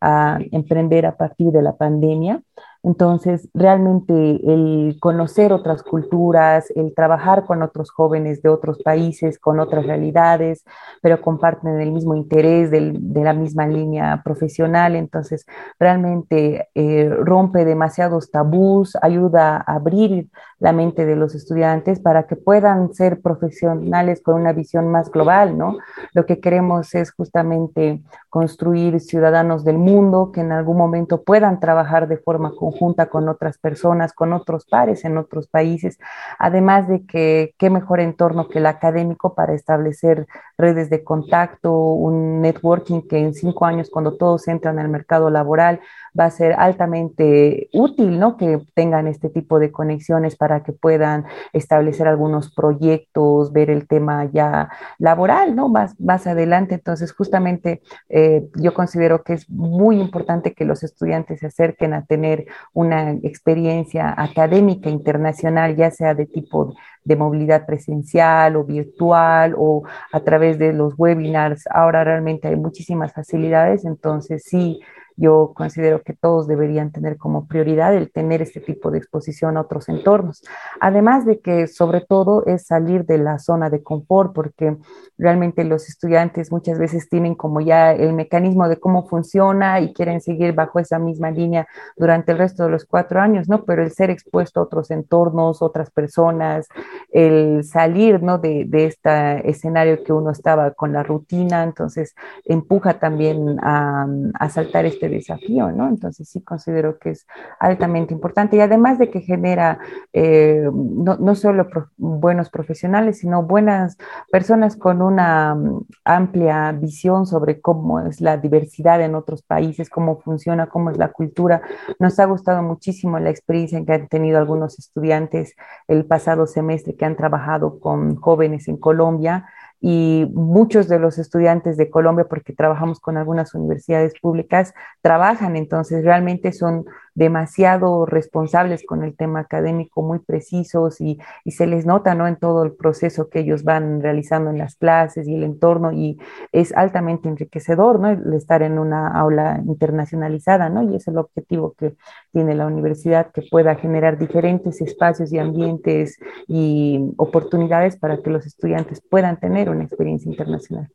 a 0.00 0.38
emprender 0.52 1.04
a 1.04 1.16
partir 1.16 1.52
de 1.52 1.62
la 1.62 1.76
pandemia. 1.76 2.42
Entonces, 2.82 3.46
realmente 3.52 4.12
el 4.14 4.96
conocer 5.00 5.52
otras 5.52 5.82
culturas, 5.82 6.70
el 6.74 6.94
trabajar 6.94 7.44
con 7.44 7.62
otros 7.62 7.90
jóvenes 7.90 8.40
de 8.40 8.48
otros 8.48 8.78
países, 8.82 9.38
con 9.38 9.60
otras 9.60 9.84
realidades, 9.84 10.64
pero 11.02 11.20
comparten 11.20 11.78
el 11.78 11.92
mismo 11.92 12.14
interés 12.14 12.70
de 12.70 13.20
la 13.22 13.34
misma 13.34 13.66
línea 13.66 14.22
profesional, 14.24 14.96
entonces 14.96 15.44
realmente 15.78 16.70
eh, 16.74 17.10
rompe 17.10 17.66
demasiados 17.66 18.30
tabús, 18.30 18.96
ayuda 19.02 19.56
a 19.58 19.74
abrir 19.74 20.30
la 20.58 20.72
mente 20.72 21.04
de 21.04 21.16
los 21.16 21.34
estudiantes 21.34 22.00
para 22.00 22.26
que 22.26 22.36
puedan 22.36 22.94
ser 22.94 23.20
profesionales 23.20 24.22
con 24.22 24.36
una 24.36 24.52
visión 24.52 24.88
más 24.88 25.10
global, 25.10 25.56
¿no? 25.56 25.76
Lo 26.14 26.24
que 26.24 26.40
queremos 26.40 26.94
es 26.94 27.12
justamente 27.12 28.02
construir 28.30 29.00
ciudadanos 29.00 29.64
del 29.64 29.78
mundo 29.78 30.32
que 30.32 30.40
en 30.40 30.52
algún 30.52 30.76
momento 30.76 31.22
puedan 31.22 31.60
trabajar 31.60 32.08
de 32.08 32.18
forma 32.18 32.50
conjunta 32.50 32.69
conjunta 32.70 33.06
con 33.06 33.28
otras 33.28 33.58
personas, 33.58 34.12
con 34.12 34.32
otros 34.32 34.64
pares 34.64 35.04
en 35.04 35.18
otros 35.18 35.48
países, 35.48 35.98
además 36.38 36.88
de 36.88 37.04
que 37.04 37.54
qué 37.58 37.70
mejor 37.70 38.00
entorno 38.00 38.48
que 38.48 38.58
el 38.58 38.66
académico 38.66 39.34
para 39.34 39.54
establecer 39.54 40.26
redes 40.56 40.90
de 40.90 41.02
contacto, 41.02 41.72
un 41.72 42.40
networking 42.40 43.02
que 43.02 43.18
en 43.18 43.34
cinco 43.34 43.66
años 43.66 43.90
cuando 43.90 44.16
todos 44.16 44.46
entran 44.48 44.78
al 44.78 44.88
mercado 44.88 45.30
laboral 45.30 45.80
va 46.18 46.26
a 46.26 46.30
ser 46.30 46.54
altamente 46.58 47.68
útil, 47.72 48.18
¿no? 48.18 48.36
Que 48.36 48.58
tengan 48.74 49.06
este 49.06 49.28
tipo 49.28 49.58
de 49.58 49.70
conexiones 49.70 50.36
para 50.36 50.62
que 50.62 50.72
puedan 50.72 51.24
establecer 51.52 52.08
algunos 52.08 52.54
proyectos, 52.54 53.52
ver 53.52 53.70
el 53.70 53.86
tema 53.86 54.26
ya 54.32 54.68
laboral, 54.98 55.54
¿no? 55.54 55.68
Más, 55.68 55.98
más 56.00 56.26
adelante. 56.26 56.74
Entonces, 56.74 57.12
justamente 57.12 57.82
eh, 58.08 58.48
yo 58.54 58.74
considero 58.74 59.22
que 59.22 59.34
es 59.34 59.48
muy 59.50 60.00
importante 60.00 60.54
que 60.54 60.64
los 60.64 60.82
estudiantes 60.82 61.40
se 61.40 61.46
acerquen 61.46 61.94
a 61.94 62.04
tener 62.04 62.46
una 62.72 63.10
experiencia 63.22 64.14
académica 64.16 64.90
internacional, 64.90 65.76
ya 65.76 65.90
sea 65.90 66.14
de 66.14 66.26
tipo 66.26 66.74
de 67.04 67.16
movilidad 67.16 67.66
presencial 67.66 68.56
o 68.56 68.64
virtual 68.64 69.54
o 69.56 69.82
a 70.12 70.20
través 70.20 70.58
de 70.58 70.72
los 70.72 70.94
webinars. 70.96 71.66
Ahora 71.68 72.04
realmente 72.04 72.48
hay 72.48 72.56
muchísimas 72.56 73.12
facilidades, 73.12 73.84
entonces 73.84 74.42
sí 74.44 74.80
yo 75.20 75.52
considero 75.54 76.02
que 76.02 76.14
todos 76.14 76.48
deberían 76.48 76.92
tener 76.92 77.18
como 77.18 77.46
prioridad 77.46 77.94
el 77.94 78.10
tener 78.10 78.40
este 78.40 78.60
tipo 78.60 78.90
de 78.90 78.96
exposición 78.96 79.58
a 79.58 79.60
otros 79.60 79.90
entornos. 79.90 80.42
Además 80.80 81.26
de 81.26 81.40
que 81.40 81.66
sobre 81.66 82.00
todo 82.00 82.46
es 82.46 82.66
salir 82.66 83.04
de 83.04 83.18
la 83.18 83.38
zona 83.38 83.68
de 83.68 83.82
confort, 83.82 84.32
porque 84.34 84.78
realmente 85.18 85.64
los 85.64 85.90
estudiantes 85.90 86.50
muchas 86.50 86.78
veces 86.78 87.10
tienen 87.10 87.34
como 87.34 87.60
ya 87.60 87.92
el 87.92 88.14
mecanismo 88.14 88.66
de 88.66 88.80
cómo 88.80 89.06
funciona 89.06 89.80
y 89.80 89.92
quieren 89.92 90.22
seguir 90.22 90.54
bajo 90.54 90.78
esa 90.78 90.98
misma 90.98 91.30
línea 91.30 91.66
durante 91.98 92.32
el 92.32 92.38
resto 92.38 92.64
de 92.64 92.70
los 92.70 92.86
cuatro 92.86 93.20
años, 93.20 93.46
¿no? 93.46 93.64
Pero 93.66 93.82
el 93.82 93.90
ser 93.90 94.08
expuesto 94.08 94.60
a 94.60 94.62
otros 94.62 94.90
entornos, 94.90 95.60
otras 95.60 95.90
personas, 95.90 96.66
el 97.10 97.62
salir, 97.64 98.22
¿no? 98.22 98.38
De, 98.38 98.64
de 98.66 98.86
este 98.86 99.50
escenario 99.50 100.02
que 100.02 100.14
uno 100.14 100.30
estaba 100.30 100.70
con 100.70 100.94
la 100.94 101.02
rutina, 101.02 101.62
entonces 101.62 102.14
empuja 102.46 102.98
también 102.98 103.58
a, 103.62 104.06
a 104.38 104.48
saltar 104.48 104.86
este 104.86 105.09
desafío, 105.10 105.70
¿no? 105.72 105.88
Entonces 105.88 106.28
sí 106.28 106.42
considero 106.42 106.98
que 106.98 107.10
es 107.10 107.26
altamente 107.58 108.14
importante 108.14 108.56
y 108.56 108.60
además 108.60 108.98
de 108.98 109.10
que 109.10 109.20
genera 109.20 109.78
eh, 110.12 110.68
no, 110.72 111.16
no, 111.16 111.34
solo 111.34 111.68
buenos 111.96 112.50
profesionales, 112.50 113.18
sino 113.18 113.42
buenas 113.42 113.96
personas 114.30 114.76
con 114.76 115.02
una 115.02 115.54
mm, 115.54 115.86
amplia 116.04 116.72
visión 116.72 117.26
sobre 117.26 117.60
cómo 117.60 118.00
es 118.00 118.20
la 118.20 118.36
diversidad 118.36 119.00
en 119.02 119.14
otros 119.14 119.42
países, 119.42 119.90
cómo 119.90 120.20
funciona, 120.20 120.68
cómo 120.68 120.90
es 120.90 120.96
la 120.96 121.08
cultura. 121.08 121.62
Nos 121.98 122.18
ha 122.18 122.24
gustado 122.24 122.62
muchísimo 122.62 123.18
la 123.18 123.30
experiencia 123.30 123.84
que 123.84 123.92
han 123.92 124.08
tenido 124.08 124.38
algunos 124.38 124.78
estudiantes 124.78 125.54
el 125.88 126.06
pasado 126.06 126.46
semestre 126.46 126.96
que 126.96 127.04
han 127.04 127.16
trabajado 127.16 127.80
con 127.80 128.16
jóvenes 128.16 128.68
en 128.68 128.76
Colombia 128.76 129.46
y 129.80 130.26
muchos 130.34 130.88
de 130.88 130.98
los 130.98 131.18
estudiantes 131.18 131.76
de 131.76 131.88
Colombia, 131.88 132.26
porque 132.28 132.52
trabajamos 132.52 133.00
con 133.00 133.16
algunas 133.16 133.54
universidades 133.54 134.12
públicas, 134.20 134.74
trabajan, 135.00 135.56
entonces 135.56 136.04
realmente 136.04 136.52
son 136.52 136.84
demasiado 137.20 138.06
responsables 138.06 138.82
con 138.82 139.04
el 139.04 139.14
tema 139.14 139.40
académico, 139.40 140.00
muy 140.00 140.20
precisos 140.20 141.02
y, 141.02 141.18
se 141.50 141.66
les 141.66 141.84
nota 141.84 142.14
¿no? 142.14 142.26
en 142.26 142.36
todo 142.36 142.64
el 142.64 142.72
proceso 142.72 143.28
que 143.28 143.40
ellos 143.40 143.62
van 143.62 144.00
realizando 144.00 144.48
en 144.48 144.56
las 144.56 144.76
clases 144.76 145.28
y 145.28 145.34
el 145.34 145.42
entorno 145.42 145.92
y 145.92 146.18
es 146.52 146.74
altamente 146.74 147.28
enriquecedor 147.28 148.00
¿no? 148.00 148.08
el 148.08 148.32
estar 148.32 148.62
en 148.62 148.78
una 148.78 149.08
aula 149.08 149.60
internacionalizada 149.66 150.70
¿no? 150.70 150.82
y 150.82 150.96
es 150.96 151.08
el 151.08 151.18
objetivo 151.18 151.74
que 151.76 151.94
tiene 152.32 152.54
la 152.54 152.66
universidad, 152.66 153.30
que 153.32 153.42
pueda 153.42 153.74
generar 153.74 154.16
diferentes 154.16 154.80
espacios 154.80 155.30
y 155.30 155.38
ambientes 155.38 156.18
y 156.48 157.12
oportunidades 157.18 157.98
para 157.98 158.22
que 158.22 158.30
los 158.30 158.46
estudiantes 158.46 159.02
puedan 159.02 159.38
tener 159.38 159.68
una 159.68 159.84
experiencia 159.84 160.30
internacional. 160.30 160.88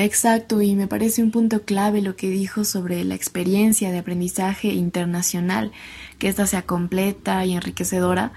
Exacto, 0.00 0.62
y 0.62 0.76
me 0.76 0.86
parece 0.86 1.24
un 1.24 1.32
punto 1.32 1.64
clave 1.64 2.00
lo 2.02 2.14
que 2.14 2.30
dijo 2.30 2.62
sobre 2.62 3.02
la 3.02 3.16
experiencia 3.16 3.90
de 3.90 3.98
aprendizaje 3.98 4.68
internacional, 4.68 5.72
que 6.20 6.28
ésta 6.28 6.46
sea 6.46 6.62
completa 6.62 7.44
y 7.44 7.54
enriquecedora 7.54 8.30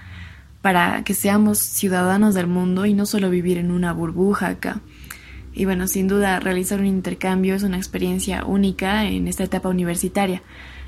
para 0.60 1.04
que 1.04 1.14
seamos 1.14 1.60
ciudadanos 1.60 2.34
del 2.34 2.48
mundo 2.48 2.84
y 2.84 2.94
no 2.94 3.06
solo 3.06 3.30
vivir 3.30 3.58
en 3.58 3.70
una 3.70 3.92
burbuja 3.92 4.48
acá. 4.48 4.80
Y 5.54 5.64
bueno, 5.64 5.86
sin 5.86 6.08
duda, 6.08 6.40
realizar 6.40 6.80
un 6.80 6.86
intercambio 6.86 7.54
es 7.54 7.62
una 7.62 7.76
experiencia 7.76 8.44
única 8.44 9.04
en 9.04 9.28
esta 9.28 9.44
etapa 9.44 9.68
universitaria. 9.68 10.42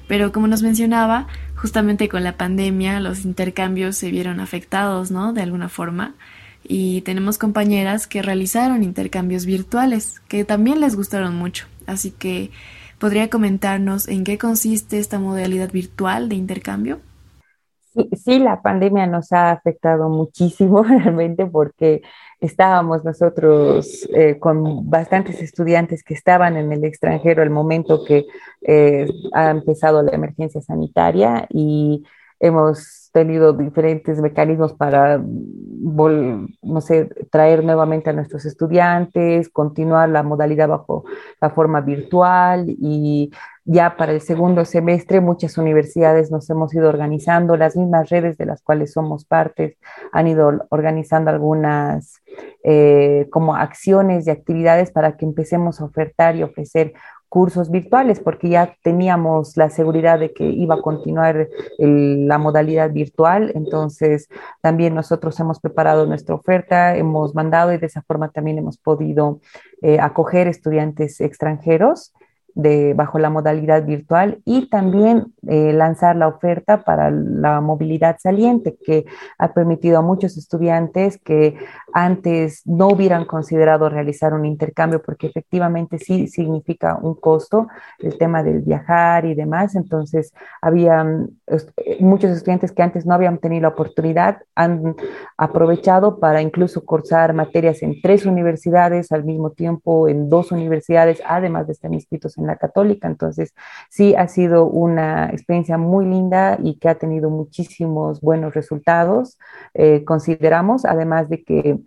Pero 0.08 0.32
como 0.32 0.48
nos 0.48 0.62
mencionaba, 0.62 1.28
justamente 1.54 2.08
con 2.08 2.24
la 2.24 2.36
pandemia 2.36 2.98
los 2.98 3.24
intercambios 3.24 3.96
se 3.96 4.10
vieron 4.10 4.40
afectados, 4.40 5.12
¿no? 5.12 5.32
De 5.32 5.42
alguna 5.42 5.68
forma 5.68 6.16
y 6.64 7.02
tenemos 7.02 7.38
compañeras 7.38 8.06
que 8.06 8.22
realizaron 8.22 8.82
intercambios 8.82 9.46
virtuales 9.46 10.20
que 10.28 10.44
también 10.44 10.80
les 10.80 10.96
gustaron 10.96 11.36
mucho. 11.36 11.66
Así 11.86 12.10
que, 12.10 12.50
¿podría 12.98 13.28
comentarnos 13.28 14.08
en 14.08 14.24
qué 14.24 14.38
consiste 14.38 14.98
esta 14.98 15.18
modalidad 15.18 15.70
virtual 15.70 16.28
de 16.28 16.36
intercambio? 16.36 17.00
Sí, 18.16 18.40
la 18.40 18.60
pandemia 18.60 19.06
nos 19.06 19.32
ha 19.32 19.52
afectado 19.52 20.08
muchísimo 20.08 20.82
realmente 20.82 21.46
porque 21.46 22.02
estábamos 22.40 23.04
nosotros 23.04 24.08
eh, 24.12 24.38
con 24.38 24.90
bastantes 24.90 25.40
estudiantes 25.40 26.02
que 26.02 26.14
estaban 26.14 26.56
en 26.56 26.72
el 26.72 26.84
extranjero 26.84 27.42
al 27.42 27.50
momento 27.50 28.04
que 28.04 28.26
eh, 28.62 29.06
ha 29.32 29.50
empezado 29.50 30.02
la 30.02 30.12
emergencia 30.12 30.60
sanitaria 30.60 31.46
y 31.50 32.04
hemos 32.40 33.03
tenido 33.14 33.52
diferentes 33.52 34.20
mecanismos 34.20 34.72
para, 34.72 35.22
no 35.22 36.80
sé, 36.80 37.08
traer 37.30 37.62
nuevamente 37.62 38.10
a 38.10 38.12
nuestros 38.12 38.44
estudiantes, 38.44 39.48
continuar 39.48 40.08
la 40.08 40.24
modalidad 40.24 40.68
bajo 40.68 41.04
la 41.40 41.50
forma 41.50 41.80
virtual 41.80 42.66
y 42.66 43.30
ya 43.64 43.96
para 43.96 44.10
el 44.10 44.20
segundo 44.20 44.64
semestre 44.64 45.20
muchas 45.20 45.56
universidades 45.58 46.32
nos 46.32 46.50
hemos 46.50 46.74
ido 46.74 46.88
organizando, 46.88 47.56
las 47.56 47.76
mismas 47.76 48.10
redes 48.10 48.36
de 48.36 48.46
las 48.46 48.60
cuales 48.62 48.92
somos 48.92 49.24
partes 49.24 49.78
han 50.12 50.26
ido 50.26 50.66
organizando 50.70 51.30
algunas 51.30 52.20
eh, 52.64 53.28
como 53.30 53.54
acciones 53.54 54.26
y 54.26 54.30
actividades 54.30 54.90
para 54.90 55.16
que 55.16 55.24
empecemos 55.24 55.80
a 55.80 55.84
ofertar 55.84 56.34
y 56.34 56.42
ofrecer 56.42 56.94
cursos 57.34 57.68
virtuales 57.68 58.20
porque 58.20 58.48
ya 58.48 58.76
teníamos 58.84 59.56
la 59.56 59.68
seguridad 59.68 60.20
de 60.20 60.32
que 60.32 60.44
iba 60.44 60.76
a 60.76 60.80
continuar 60.80 61.48
la 61.78 62.38
modalidad 62.38 62.92
virtual. 62.92 63.50
Entonces, 63.56 64.28
también 64.62 64.94
nosotros 64.94 65.40
hemos 65.40 65.58
preparado 65.58 66.06
nuestra 66.06 66.36
oferta, 66.36 66.96
hemos 66.96 67.34
mandado 67.34 67.72
y 67.72 67.78
de 67.78 67.86
esa 67.86 68.02
forma 68.02 68.28
también 68.28 68.58
hemos 68.58 68.78
podido 68.78 69.40
eh, 69.82 69.98
acoger 69.98 70.46
estudiantes 70.46 71.20
extranjeros 71.20 72.12
de, 72.54 72.94
bajo 72.94 73.18
la 73.18 73.30
modalidad 73.30 73.84
virtual 73.84 74.40
y 74.44 74.68
también 74.68 75.32
eh, 75.48 75.72
lanzar 75.72 76.16
la 76.16 76.28
oferta 76.28 76.84
para 76.84 77.10
la 77.10 77.60
movilidad 77.60 78.16
saliente, 78.18 78.76
que 78.84 79.04
ha 79.38 79.52
permitido 79.52 79.98
a 79.98 80.02
muchos 80.02 80.36
estudiantes 80.36 81.18
que 81.18 81.56
antes 81.92 82.62
no 82.66 82.88
hubieran 82.88 83.24
considerado 83.24 83.88
realizar 83.88 84.34
un 84.34 84.44
intercambio, 84.44 85.02
porque 85.02 85.26
efectivamente 85.26 85.98
sí 85.98 86.28
significa 86.28 86.98
un 87.00 87.14
costo 87.14 87.68
el 87.98 88.16
tema 88.18 88.42
del 88.42 88.62
viajar 88.62 89.24
y 89.24 89.34
demás. 89.34 89.74
Entonces, 89.74 90.32
había 90.60 91.04
eh, 91.46 91.96
muchos 92.00 92.30
estudiantes 92.30 92.72
que 92.72 92.82
antes 92.82 93.06
no 93.06 93.14
habían 93.14 93.38
tenido 93.38 93.62
la 93.62 93.68
oportunidad, 93.68 94.38
han 94.54 94.94
aprovechado 95.36 96.18
para 96.18 96.40
incluso 96.40 96.84
cursar 96.84 97.34
materias 97.34 97.82
en 97.82 98.00
tres 98.00 98.26
universidades 98.26 99.12
al 99.12 99.24
mismo 99.24 99.50
tiempo, 99.50 100.08
en 100.08 100.28
dos 100.28 100.52
universidades, 100.52 101.20
además 101.26 101.66
de 101.66 101.72
estar 101.72 101.92
inscritos 101.92 102.38
en 102.38 102.43
la 102.46 102.56
católica. 102.56 103.08
Entonces, 103.08 103.54
sí 103.90 104.14
ha 104.16 104.28
sido 104.28 104.66
una 104.66 105.30
experiencia 105.30 105.78
muy 105.78 106.06
linda 106.06 106.58
y 106.62 106.78
que 106.78 106.88
ha 106.88 106.96
tenido 106.96 107.30
muchísimos 107.30 108.20
buenos 108.20 108.54
resultados, 108.54 109.38
eh, 109.74 110.04
consideramos, 110.04 110.84
además 110.84 111.28
de 111.28 111.44
que 111.44 111.78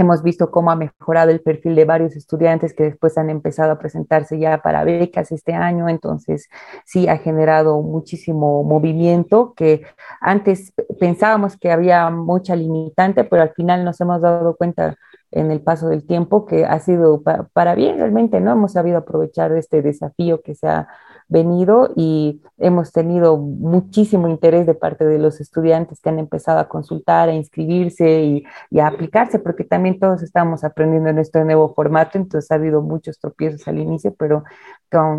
Hemos 0.00 0.22
visto 0.22 0.52
cómo 0.52 0.70
ha 0.70 0.76
mejorado 0.76 1.32
el 1.32 1.40
perfil 1.40 1.74
de 1.74 1.84
varios 1.84 2.14
estudiantes 2.14 2.72
que 2.72 2.84
después 2.84 3.18
han 3.18 3.30
empezado 3.30 3.72
a 3.72 3.80
presentarse 3.80 4.38
ya 4.38 4.58
para 4.58 4.84
becas 4.84 5.32
este 5.32 5.54
año, 5.54 5.88
entonces 5.88 6.48
sí 6.84 7.08
ha 7.08 7.18
generado 7.18 7.82
muchísimo 7.82 8.62
movimiento 8.62 9.54
que 9.56 9.82
antes 10.20 10.72
pensábamos 11.00 11.56
que 11.56 11.72
había 11.72 12.08
mucha 12.10 12.54
limitante, 12.54 13.24
pero 13.24 13.42
al 13.42 13.50
final 13.54 13.84
nos 13.84 14.00
hemos 14.00 14.20
dado 14.20 14.54
cuenta 14.56 14.96
en 15.30 15.50
el 15.50 15.60
paso 15.60 15.88
del 15.88 16.06
tiempo, 16.06 16.46
que 16.46 16.64
ha 16.64 16.78
sido 16.80 17.22
para 17.52 17.74
bien 17.74 17.98
realmente, 17.98 18.40
¿no? 18.40 18.52
Hemos 18.52 18.72
sabido 18.72 18.98
aprovechar 18.98 19.52
este 19.52 19.82
desafío 19.82 20.40
que 20.42 20.54
se 20.54 20.68
ha 20.68 20.88
venido 21.28 21.90
y 21.94 22.42
hemos 22.56 22.92
tenido 22.92 23.36
muchísimo 23.36 24.28
interés 24.28 24.66
de 24.66 24.74
parte 24.74 25.04
de 25.04 25.18
los 25.18 25.40
estudiantes 25.40 26.00
que 26.00 26.08
han 26.08 26.18
empezado 26.18 26.58
a 26.58 26.68
consultar, 26.68 27.28
a 27.28 27.34
inscribirse 27.34 28.22
y, 28.70 28.78
a 28.80 28.86
aplicarse, 28.86 29.38
porque 29.38 29.64
también 29.64 30.00
todos 30.00 30.22
estamos 30.22 30.64
aprendiendo 30.64 31.10
en 31.10 31.18
este 31.18 31.44
nuevo 31.44 31.74
formato, 31.74 32.16
entonces 32.18 32.50
ha 32.50 32.54
habido 32.54 32.80
muchos 32.80 33.18
tropiezos 33.20 33.68
al 33.68 33.78
inicio, 33.78 34.14
pero 34.18 34.44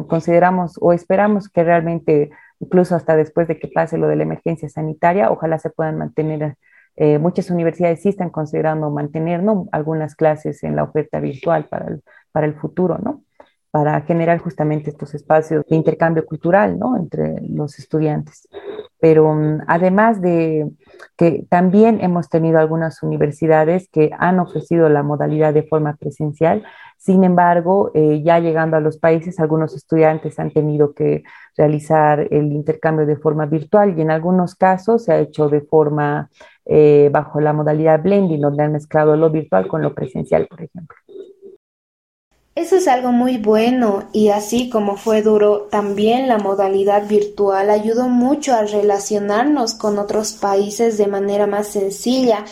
consideramos 0.08 0.78
o 0.82 0.94
esperamos 0.94 1.48
que 1.50 1.64
realmente 1.64 2.32
incluso 2.60 2.96
hasta 2.96 3.16
después 3.16 3.48
de 3.48 3.60
que 3.60 3.68
pase 3.68 3.98
lo 3.98 4.08
de 4.08 4.16
la 4.16 4.24
emergencia 4.24 4.68
sanitaria, 4.70 5.32
ojalá 5.32 5.60
se 5.60 5.70
puedan 5.70 5.98
mantener. 5.98 6.58
Eh, 7.02 7.18
muchas 7.18 7.50
universidades 7.50 8.02
sí 8.02 8.10
están 8.10 8.30
considerando 8.30 8.90
mantener 8.90 9.42
algunas 9.72 10.16
clases 10.16 10.64
en 10.64 10.76
la 10.76 10.84
oferta 10.84 11.22
virtual 11.22 11.66
para 11.70 11.88
el, 11.88 12.04
para 12.34 12.46
el 12.46 12.56
futuro, 12.56 12.98
¿no? 13.02 13.24
para 13.72 14.02
generar 14.02 14.40
justamente 14.40 14.90
estos 14.90 15.14
espacios 15.14 15.64
de 15.70 15.76
intercambio 15.76 16.26
cultural 16.26 16.78
¿no? 16.78 16.98
entre 16.98 17.40
los 17.48 17.78
estudiantes. 17.80 18.50
Pero 19.00 19.34
mm, 19.34 19.62
además 19.68 20.22
de 20.22 20.70
que 21.16 21.46
también 21.50 22.02
hemos 22.02 22.30
tenido 22.30 22.60
algunas 22.60 23.02
universidades 23.04 23.88
que 23.90 24.12
han 24.18 24.40
ofrecido 24.40 24.90
la 24.90 25.04
modalidad 25.04 25.54
de 25.54 25.64
forma 25.64 25.96
presencial, 25.96 26.64
sin 26.98 27.24
embargo, 27.24 27.92
eh, 27.94 28.22
ya 28.24 28.40
llegando 28.40 28.76
a 28.76 28.82
los 28.82 28.98
países, 28.98 29.40
algunos 29.40 29.74
estudiantes 29.74 30.38
han 30.38 30.52
tenido 30.52 30.94
que 30.94 31.24
realizar 31.56 32.28
el 32.32 32.52
intercambio 32.52 33.06
de 33.06 33.16
forma 33.16 33.46
virtual 33.46 33.98
y 33.98 34.02
en 34.02 34.12
algunos 34.12 34.56
casos 34.56 35.06
se 35.06 35.14
ha 35.14 35.20
hecho 35.20 35.48
de 35.48 35.62
forma 35.62 36.30
eh, 36.72 37.10
bajo 37.12 37.42
la 37.42 37.52
modalidad 37.52 38.04
blending, 38.04 38.42
donde 38.42 38.64
han 38.64 38.74
mezclado 38.74 39.16
lo 39.16 39.32
virtual 39.32 39.68
con 39.68 39.82
lo 39.82 39.96
presencial, 39.96 40.46
por 40.46 40.62
ejemplo. 40.62 40.96
Eso 42.56 42.76
es 42.76 42.90
algo 42.90 43.14
muy 43.14 43.38
bueno 43.38 44.10
y 44.12 44.30
así 44.30 44.70
como 44.70 44.98
fue 44.98 45.22
duro, 45.22 45.70
también 45.72 46.28
la 46.28 46.40
modalidad 46.40 47.08
virtual 47.08 47.70
ayudó 47.70 48.10
mucho 48.10 48.54
a 48.54 48.64
relacionarnos 48.64 49.76
con 49.76 49.98
otros 49.98 50.34
países 50.34 50.98
de 50.98 51.08
manera 51.08 51.48
más 51.48 51.68
sencilla. 51.68 52.44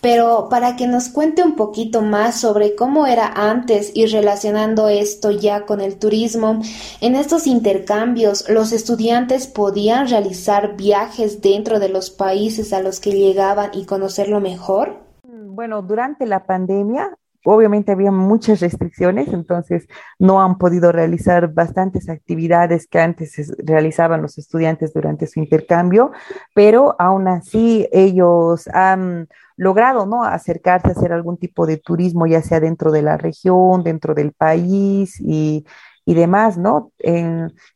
Pero 0.00 0.48
para 0.50 0.76
que 0.76 0.86
nos 0.86 1.08
cuente 1.08 1.42
un 1.42 1.56
poquito 1.56 2.00
más 2.02 2.38
sobre 2.38 2.76
cómo 2.76 3.08
era 3.08 3.26
antes 3.26 3.90
y 3.92 4.06
relacionando 4.06 4.88
esto 4.88 5.32
ya 5.32 5.66
con 5.66 5.80
el 5.80 5.98
turismo, 5.98 6.60
en 7.00 7.16
estos 7.16 7.48
intercambios 7.48 8.48
los 8.48 8.70
estudiantes 8.70 9.48
podían 9.48 10.06
realizar 10.06 10.76
viajes 10.76 11.40
dentro 11.40 11.80
de 11.80 11.88
los 11.88 12.10
países 12.10 12.72
a 12.72 12.82
los 12.82 13.00
que 13.00 13.10
llegaban 13.10 13.70
y 13.72 13.84
conocerlo 13.84 14.38
mejor. 14.38 15.00
Bueno, 15.24 15.82
durante 15.82 16.26
la 16.26 16.46
pandemia 16.46 17.16
obviamente 17.46 17.92
había 17.92 18.10
muchas 18.10 18.60
restricciones, 18.60 19.28
entonces 19.28 19.86
no 20.18 20.42
han 20.42 20.58
podido 20.58 20.90
realizar 20.92 21.52
bastantes 21.52 22.08
actividades 22.08 22.88
que 22.88 22.98
antes 22.98 23.52
realizaban 23.58 24.20
los 24.20 24.36
estudiantes 24.36 24.92
durante 24.92 25.26
su 25.26 25.40
intercambio, 25.40 26.10
pero 26.54 26.96
aún 26.98 27.28
así 27.28 27.88
ellos 27.92 28.68
han 28.68 29.28
logrado 29.56 30.06
¿no? 30.06 30.24
acercarse 30.24 30.88
a 30.88 30.90
hacer 30.90 31.12
algún 31.12 31.38
tipo 31.38 31.66
de 31.66 31.76
turismo, 31.78 32.26
ya 32.26 32.42
sea 32.42 32.60
dentro 32.60 32.90
de 32.90 33.02
la 33.02 33.16
región, 33.16 33.82
dentro 33.84 34.14
del 34.14 34.32
país 34.32 35.20
y, 35.20 35.64
demás, 36.04 36.56
¿no? 36.56 36.92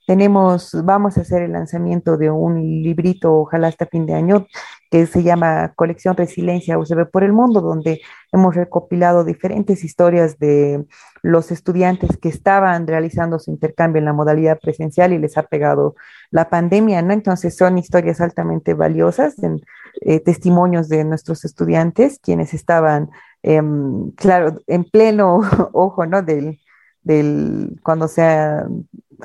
tenemos, 0.06 0.76
vamos 0.84 1.18
a 1.18 1.22
hacer 1.22 1.42
el 1.42 1.52
lanzamiento 1.52 2.16
de 2.16 2.30
un 2.30 2.60
librito, 2.60 3.34
ojalá 3.34 3.68
hasta 3.68 3.86
fin 3.86 4.06
de 4.06 4.14
año, 4.14 4.46
que 4.90 5.06
se 5.06 5.22
llama 5.22 5.72
Colección 5.76 6.16
Resiliencia 6.16 6.78
UCB 6.78 7.10
por 7.10 7.22
el 7.22 7.32
Mundo, 7.32 7.60
donde 7.60 8.00
hemos 8.32 8.56
recopilado 8.56 9.24
diferentes 9.24 9.84
historias 9.84 10.38
de 10.38 10.84
los 11.22 11.52
estudiantes 11.52 12.16
que 12.16 12.28
estaban 12.28 12.86
realizando 12.86 13.38
su 13.38 13.50
intercambio 13.50 14.00
en 14.00 14.06
la 14.06 14.12
modalidad 14.12 14.58
presencial 14.58 15.12
y 15.12 15.18
les 15.18 15.38
ha 15.38 15.44
pegado 15.44 15.94
la 16.30 16.48
pandemia, 16.48 17.02
¿no? 17.02 17.12
Entonces 17.12 17.56
son 17.56 17.78
historias 17.78 18.20
altamente 18.20 18.74
valiosas, 18.74 19.40
en, 19.42 19.60
eh, 20.00 20.20
testimonios 20.20 20.88
de 20.88 21.04
nuestros 21.04 21.44
estudiantes, 21.44 22.18
quienes 22.20 22.54
estaban, 22.54 23.10
em, 23.42 24.10
claro, 24.12 24.60
en 24.66 24.84
pleno 24.84 25.40
ojo, 25.72 26.06
¿no? 26.06 26.22
Del, 26.22 26.60
del, 27.02 27.78
cuando 27.82 28.08
se 28.08 28.22
ha, 28.22 28.66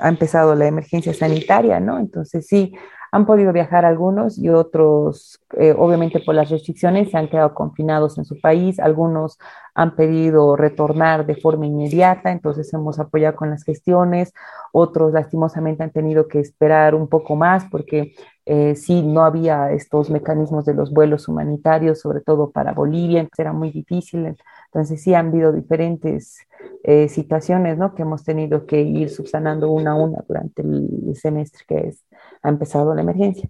empezado 0.04 0.56
la 0.56 0.68
emergencia 0.68 1.14
sanitaria, 1.14 1.80
¿no? 1.80 1.98
Entonces 2.00 2.48
sí, 2.48 2.76
han 3.16 3.26
podido 3.26 3.54
viajar 3.54 3.86
algunos 3.86 4.38
y 4.38 4.50
otros, 4.50 5.40
eh, 5.58 5.74
obviamente 5.78 6.20
por 6.20 6.36
las 6.36 6.50
restricciones, 6.50 7.12
se 7.12 7.18
han 7.18 7.30
quedado 7.30 7.54
confinados 7.54 8.18
en 8.18 8.26
su 8.26 8.42
país. 8.42 8.78
Algunos 8.78 9.40
han 9.74 9.96
pedido 9.96 10.58
retornar 10.58 11.26
de 11.26 11.38
forma 11.38 11.66
inmediata, 11.66 12.34
entonces 12.34 12.74
hemos 12.74 13.00
apoyado 13.00 13.38
con 13.38 13.52
las 13.52 13.64
gestiones. 13.64 14.34
Otros, 14.74 15.14
lastimosamente, 15.14 15.82
han 15.84 15.92
tenido 15.92 16.28
que 16.28 16.42
esperar 16.42 16.94
un 16.94 17.08
poco 17.08 17.38
más 17.38 17.64
porque 17.72 18.16
eh, 18.46 18.76
sí 18.76 19.02
no 19.02 19.24
había 19.24 19.72
estos 19.72 20.10
mecanismos 20.10 20.66
de 20.66 20.74
los 20.74 20.92
vuelos 20.92 21.30
humanitarios, 21.30 22.02
sobre 22.02 22.20
todo 22.20 22.52
para 22.52 22.74
Bolivia, 22.74 23.26
era 23.38 23.54
muy 23.54 23.72
difícil. 23.72 24.36
Entonces 24.76 25.02
sí 25.02 25.14
han 25.14 25.28
habido 25.28 25.54
diferentes 25.54 26.40
eh, 26.84 27.08
situaciones 27.08 27.78
¿no? 27.78 27.96
que 27.96 28.02
hemos 28.02 28.26
tenido 28.26 28.66
que 28.66 28.82
ir 28.82 29.10
subsanando 29.10 29.72
una 29.72 29.92
a 29.92 29.96
una 29.96 30.18
durante 30.28 30.64
el 30.64 31.16
semestre 31.16 31.64
que 31.66 31.88
es, 31.88 32.04
ha 32.44 32.50
empezado 32.50 32.94
la 32.94 33.02
emergencia. 33.02 33.48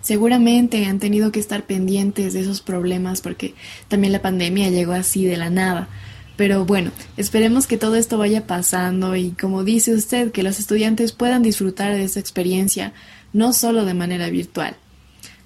Seguramente 0.00 0.86
han 0.86 0.98
tenido 0.98 1.30
que 1.30 1.38
estar 1.38 1.62
pendientes 1.62 2.32
de 2.32 2.40
esos 2.40 2.62
problemas 2.62 3.20
porque 3.20 3.54
también 3.86 4.12
la 4.12 4.22
pandemia 4.22 4.70
llegó 4.70 4.90
así 4.90 5.24
de 5.24 5.36
la 5.36 5.50
nada. 5.50 5.86
Pero 6.36 6.64
bueno, 6.64 6.90
esperemos 7.16 7.68
que 7.68 7.78
todo 7.78 7.94
esto 7.94 8.18
vaya 8.18 8.48
pasando 8.48 9.14
y 9.14 9.30
como 9.30 9.62
dice 9.62 9.94
usted, 9.94 10.32
que 10.32 10.42
los 10.42 10.58
estudiantes 10.58 11.12
puedan 11.12 11.44
disfrutar 11.44 11.92
de 11.92 12.02
esta 12.02 12.18
experiencia, 12.18 12.92
no 13.32 13.52
solo 13.52 13.84
de 13.84 13.94
manera 13.94 14.28
virtual. 14.30 14.74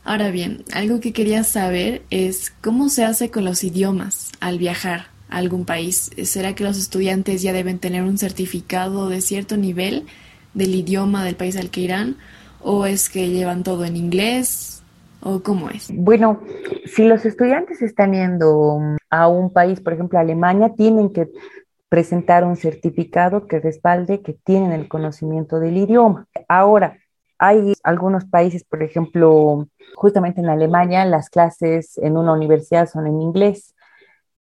Ahora 0.02 0.30
bien, 0.30 0.64
algo 0.72 1.00
que 1.00 1.12
quería 1.12 1.44
saber 1.44 2.00
es 2.08 2.54
cómo 2.62 2.88
se 2.88 3.04
hace 3.04 3.30
con 3.30 3.44
los 3.44 3.64
idiomas 3.64 4.23
al 4.44 4.58
viajar 4.58 5.06
algún 5.30 5.64
país? 5.64 6.10
¿Será 6.24 6.54
que 6.54 6.64
los 6.64 6.78
estudiantes 6.78 7.40
ya 7.40 7.54
deben 7.54 7.78
tener 7.78 8.02
un 8.02 8.18
certificado 8.18 9.08
de 9.08 9.22
cierto 9.22 9.56
nivel 9.56 10.06
del 10.52 10.74
idioma 10.74 11.24
del 11.24 11.34
país 11.34 11.56
al 11.56 11.70
que 11.70 11.80
irán? 11.80 12.16
¿O 12.60 12.84
es 12.84 13.08
que 13.08 13.30
llevan 13.30 13.62
todo 13.62 13.86
en 13.86 13.96
inglés? 13.96 14.82
¿O 15.22 15.40
cómo 15.40 15.70
es? 15.70 15.88
Bueno, 15.90 16.42
si 16.84 17.04
los 17.04 17.24
estudiantes 17.24 17.80
están 17.80 18.12
yendo 18.12 18.80
a 19.08 19.28
un 19.28 19.50
país, 19.50 19.80
por 19.80 19.94
ejemplo, 19.94 20.18
Alemania, 20.18 20.74
tienen 20.76 21.10
que 21.10 21.30
presentar 21.88 22.44
un 22.44 22.56
certificado 22.56 23.46
que 23.46 23.60
respalde 23.60 24.20
que 24.20 24.34
tienen 24.34 24.72
el 24.72 24.88
conocimiento 24.88 25.58
del 25.58 25.78
idioma. 25.78 26.26
Ahora, 26.48 26.98
hay 27.38 27.72
algunos 27.82 28.26
países, 28.26 28.62
por 28.64 28.82
ejemplo, 28.82 29.68
justamente 29.94 30.42
en 30.42 30.50
Alemania, 30.50 31.06
las 31.06 31.30
clases 31.30 31.96
en 31.96 32.18
una 32.18 32.34
universidad 32.34 32.90
son 32.90 33.06
en 33.06 33.22
inglés 33.22 33.73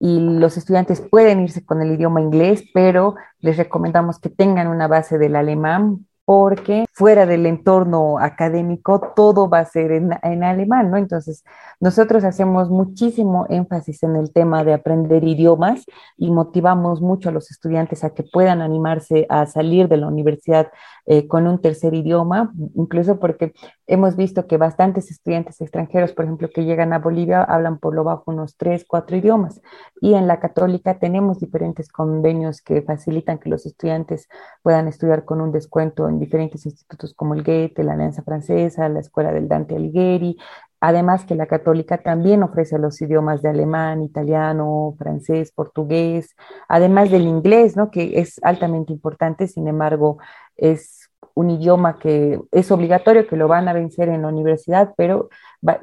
y 0.00 0.18
los 0.18 0.56
estudiantes 0.56 1.02
pueden 1.02 1.42
irse 1.42 1.64
con 1.64 1.82
el 1.82 1.92
idioma 1.92 2.22
inglés, 2.22 2.64
pero 2.72 3.14
les 3.38 3.58
recomendamos 3.58 4.18
que 4.18 4.30
tengan 4.30 4.66
una 4.66 4.88
base 4.88 5.18
del 5.18 5.36
alemán 5.36 6.06
porque 6.24 6.86
fuera 7.00 7.24
del 7.24 7.46
entorno 7.46 8.18
académico 8.18 9.14
todo 9.16 9.48
va 9.48 9.60
a 9.60 9.64
ser 9.64 9.90
en, 9.90 10.10
en, 10.22 10.44
alemán, 10.44 10.90
¿no? 10.90 10.98
Entonces, 10.98 11.44
nosotros 11.80 12.24
hacemos 12.24 12.68
muchísimo 12.68 13.46
énfasis 13.48 14.02
en 14.02 14.16
el 14.16 14.34
tema 14.34 14.64
de 14.64 14.74
aprender 14.74 15.24
idiomas 15.24 15.86
y 16.18 16.30
motivamos 16.30 17.00
mucho 17.00 17.30
a 17.30 17.32
los 17.32 17.50
estudiantes 17.50 18.04
a 18.04 18.10
que 18.10 18.22
puedan 18.22 18.60
animarse 18.60 19.24
a 19.30 19.46
salir 19.46 19.88
de 19.88 19.96
la 19.96 20.08
universidad 20.08 20.70
eh, 21.06 21.26
con 21.26 21.46
un 21.46 21.62
tercer 21.62 21.94
idioma, 21.94 22.52
incluso 22.74 23.18
porque 23.18 23.54
hemos 23.86 24.14
visto 24.16 24.46
que 24.46 24.58
bastantes 24.58 25.10
estudiantes 25.10 25.60
extranjeros, 25.62 26.12
por 26.12 26.26
ejemplo, 26.26 26.50
que 26.54 26.64
llegan 26.64 26.92
a 26.92 26.98
Bolivia, 26.98 27.42
hablan 27.42 27.78
por 27.78 27.94
lo 27.94 28.04
bajo 28.04 28.24
unos 28.26 28.56
tres, 28.58 28.84
cuatro 28.86 29.16
idiomas. 29.16 29.62
Y 30.02 30.14
en 30.14 30.26
la 30.26 30.38
católica 30.38 30.98
tenemos 30.98 31.40
diferentes 31.40 31.90
convenios 31.90 32.60
que 32.60 32.82
facilitan 32.82 33.38
que 33.38 33.48
los 33.48 33.64
estudiantes 33.64 34.28
puedan 34.62 34.86
estudiar 34.86 35.24
con 35.24 35.40
un 35.40 35.50
descuento 35.50 36.08
en 36.08 36.20
diferentes 36.20 36.66
institutos 36.90 37.14
como 37.14 37.34
el 37.34 37.44
Goethe, 37.44 37.84
la 37.84 37.92
Alianza 37.92 38.22
Francesa, 38.22 38.88
la 38.88 39.00
Escuela 39.00 39.32
del 39.32 39.48
Dante 39.48 39.76
Alighieri, 39.76 40.36
Además 40.80 41.26
que 41.26 41.34
la 41.34 41.46
católica 41.46 41.98
también 41.98 42.42
ofrece 42.42 42.78
los 42.78 43.00
idiomas 43.02 43.42
de 43.42 43.50
alemán, 43.50 44.02
italiano, 44.02 44.94
francés, 44.98 45.52
portugués, 45.52 46.34
además 46.68 47.10
del 47.10 47.24
inglés, 47.24 47.76
¿no? 47.76 47.90
que 47.90 48.18
es 48.18 48.40
altamente 48.42 48.90
importante, 48.90 49.46
sin 49.46 49.68
embargo, 49.68 50.16
es 50.56 51.10
un 51.34 51.50
idioma 51.50 51.98
que 51.98 52.40
es 52.50 52.70
obligatorio, 52.70 53.26
que 53.26 53.36
lo 53.36 53.46
van 53.46 53.68
a 53.68 53.74
vencer 53.74 54.08
en 54.08 54.22
la 54.22 54.28
universidad, 54.28 54.94
pero 54.96 55.28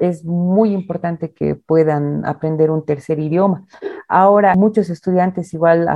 es 0.00 0.24
muy 0.24 0.72
importante 0.72 1.32
que 1.32 1.54
puedan 1.54 2.26
aprender 2.26 2.72
un 2.72 2.84
tercer 2.84 3.20
idioma. 3.20 3.66
Ahora, 4.08 4.56
muchos 4.56 4.90
estudiantes 4.90 5.54
igual 5.54 5.88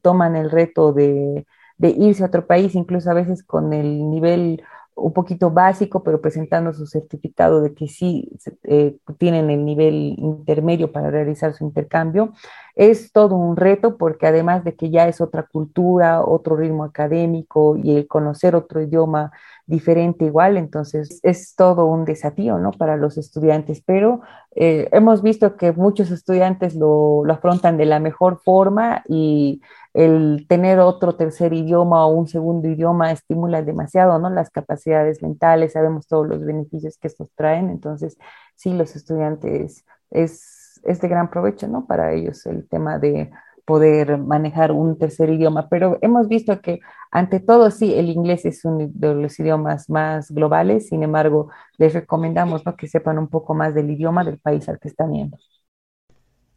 toman 0.00 0.34
el 0.34 0.50
reto 0.50 0.94
de, 0.94 1.46
de 1.78 1.90
irse 1.90 2.22
a 2.22 2.26
otro 2.26 2.46
país, 2.46 2.74
incluso 2.74 3.10
a 3.10 3.14
veces 3.14 3.42
con 3.42 3.72
el 3.72 4.10
nivel 4.10 4.62
un 4.96 5.12
poquito 5.12 5.50
básico, 5.50 6.02
pero 6.02 6.22
presentando 6.22 6.72
su 6.72 6.86
certificado 6.86 7.60
de 7.60 7.74
que 7.74 7.86
sí 7.86 8.30
eh, 8.64 8.96
tienen 9.18 9.50
el 9.50 9.64
nivel 9.64 10.14
intermedio 10.18 10.90
para 10.90 11.10
realizar 11.10 11.52
su 11.52 11.64
intercambio. 11.64 12.32
Es 12.76 13.10
todo 13.10 13.36
un 13.36 13.56
reto 13.56 13.96
porque 13.96 14.26
además 14.26 14.62
de 14.62 14.76
que 14.76 14.90
ya 14.90 15.08
es 15.08 15.20
otra 15.22 15.44
cultura, 15.44 16.22
otro 16.22 16.56
ritmo 16.56 16.84
académico 16.84 17.76
y 17.76 17.96
el 17.96 18.06
conocer 18.06 18.54
otro 18.54 18.82
idioma 18.82 19.32
diferente 19.66 20.26
igual, 20.26 20.56
entonces 20.58 21.18
es 21.22 21.56
todo 21.56 21.86
un 21.86 22.04
desafío, 22.04 22.58
¿no? 22.58 22.70
Para 22.72 22.96
los 22.96 23.18
estudiantes, 23.18 23.82
pero 23.84 24.20
eh, 24.54 24.88
hemos 24.92 25.22
visto 25.22 25.56
que 25.56 25.72
muchos 25.72 26.10
estudiantes 26.10 26.74
lo, 26.76 27.24
lo, 27.24 27.32
afrontan 27.32 27.76
de 27.78 27.86
la 27.86 27.98
mejor 27.98 28.40
forma 28.44 29.02
y 29.08 29.62
el 29.94 30.46
tener 30.46 30.78
otro 30.78 31.16
tercer 31.16 31.54
idioma 31.54 32.06
o 32.06 32.10
un 32.14 32.28
segundo 32.28 32.68
idioma 32.68 33.10
estimula 33.10 33.62
demasiado, 33.62 34.18
¿no? 34.18 34.28
Las 34.30 34.50
capacidades 34.50 35.22
mentales, 35.22 35.72
sabemos 35.72 36.06
todos 36.06 36.28
los 36.28 36.44
beneficios 36.44 36.98
que 36.98 37.08
estos 37.08 37.32
traen, 37.34 37.70
entonces 37.70 38.18
sí, 38.54 38.74
los 38.74 38.94
estudiantes 38.94 39.84
es, 40.10 40.55
es 40.86 41.00
de 41.00 41.08
gran 41.08 41.30
provecho, 41.30 41.68
¿no? 41.68 41.86
Para 41.86 42.12
ellos 42.12 42.46
el 42.46 42.68
tema 42.68 42.98
de 42.98 43.30
poder 43.66 44.18
manejar 44.18 44.72
un 44.72 44.96
tercer 44.98 45.28
idioma, 45.30 45.68
pero 45.68 45.98
hemos 46.00 46.28
visto 46.28 46.60
que 46.60 46.78
ante 47.10 47.40
todo 47.40 47.70
sí, 47.70 47.94
el 47.94 48.08
inglés 48.08 48.44
es 48.44 48.64
uno 48.64 48.88
de 48.88 49.14
los 49.14 49.38
idiomas 49.40 49.90
más 49.90 50.30
globales, 50.30 50.88
sin 50.88 51.02
embargo, 51.02 51.50
les 51.76 51.92
recomendamos 51.92 52.64
¿no? 52.64 52.76
que 52.76 52.86
sepan 52.88 53.18
un 53.18 53.28
poco 53.28 53.54
más 53.54 53.74
del 53.74 53.90
idioma 53.90 54.24
del 54.24 54.38
país 54.38 54.68
al 54.68 54.78
que 54.78 54.88
están 54.88 55.12
yendo. 55.12 55.36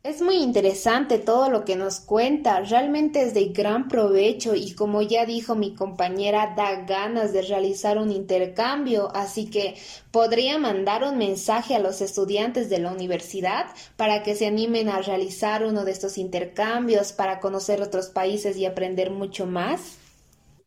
Es 0.02 0.22
muy 0.22 0.38
interesante 0.38 1.18
todo 1.20 1.50
lo 1.50 1.66
que 1.66 1.76
nos 1.76 2.00
cuenta, 2.00 2.62
realmente 2.62 3.22
es 3.22 3.34
de 3.34 3.50
gran 3.50 3.90
provecho 3.90 4.56
y 4.56 4.74
como 4.74 5.02
ya 5.02 5.26
dijo 5.26 5.56
mi 5.56 5.76
compañera, 5.76 6.54
da 6.56 6.86
ganas 6.86 7.34
de 7.34 7.42
realizar 7.42 7.98
un 7.98 8.10
intercambio, 8.10 9.10
así 9.14 9.50
que 9.50 9.76
podría 10.12 10.58
mandar 10.58 11.04
un 11.04 11.18
mensaje 11.18 11.76
a 11.76 11.80
los 11.80 12.00
estudiantes 12.00 12.70
de 12.70 12.80
la 12.80 12.94
universidad 12.94 13.66
para 13.98 14.24
que 14.24 14.36
se 14.36 14.48
animen 14.48 14.88
a 14.88 15.02
realizar 15.02 15.66
uno 15.66 15.84
de 15.84 15.92
estos 15.92 16.18
intercambios, 16.18 17.12
para 17.12 17.42
conocer 17.42 17.82
otros 17.82 18.08
países 18.08 18.56
y 18.56 18.66
aprender 18.66 19.12
mucho 19.12 19.48
más. 19.48 19.98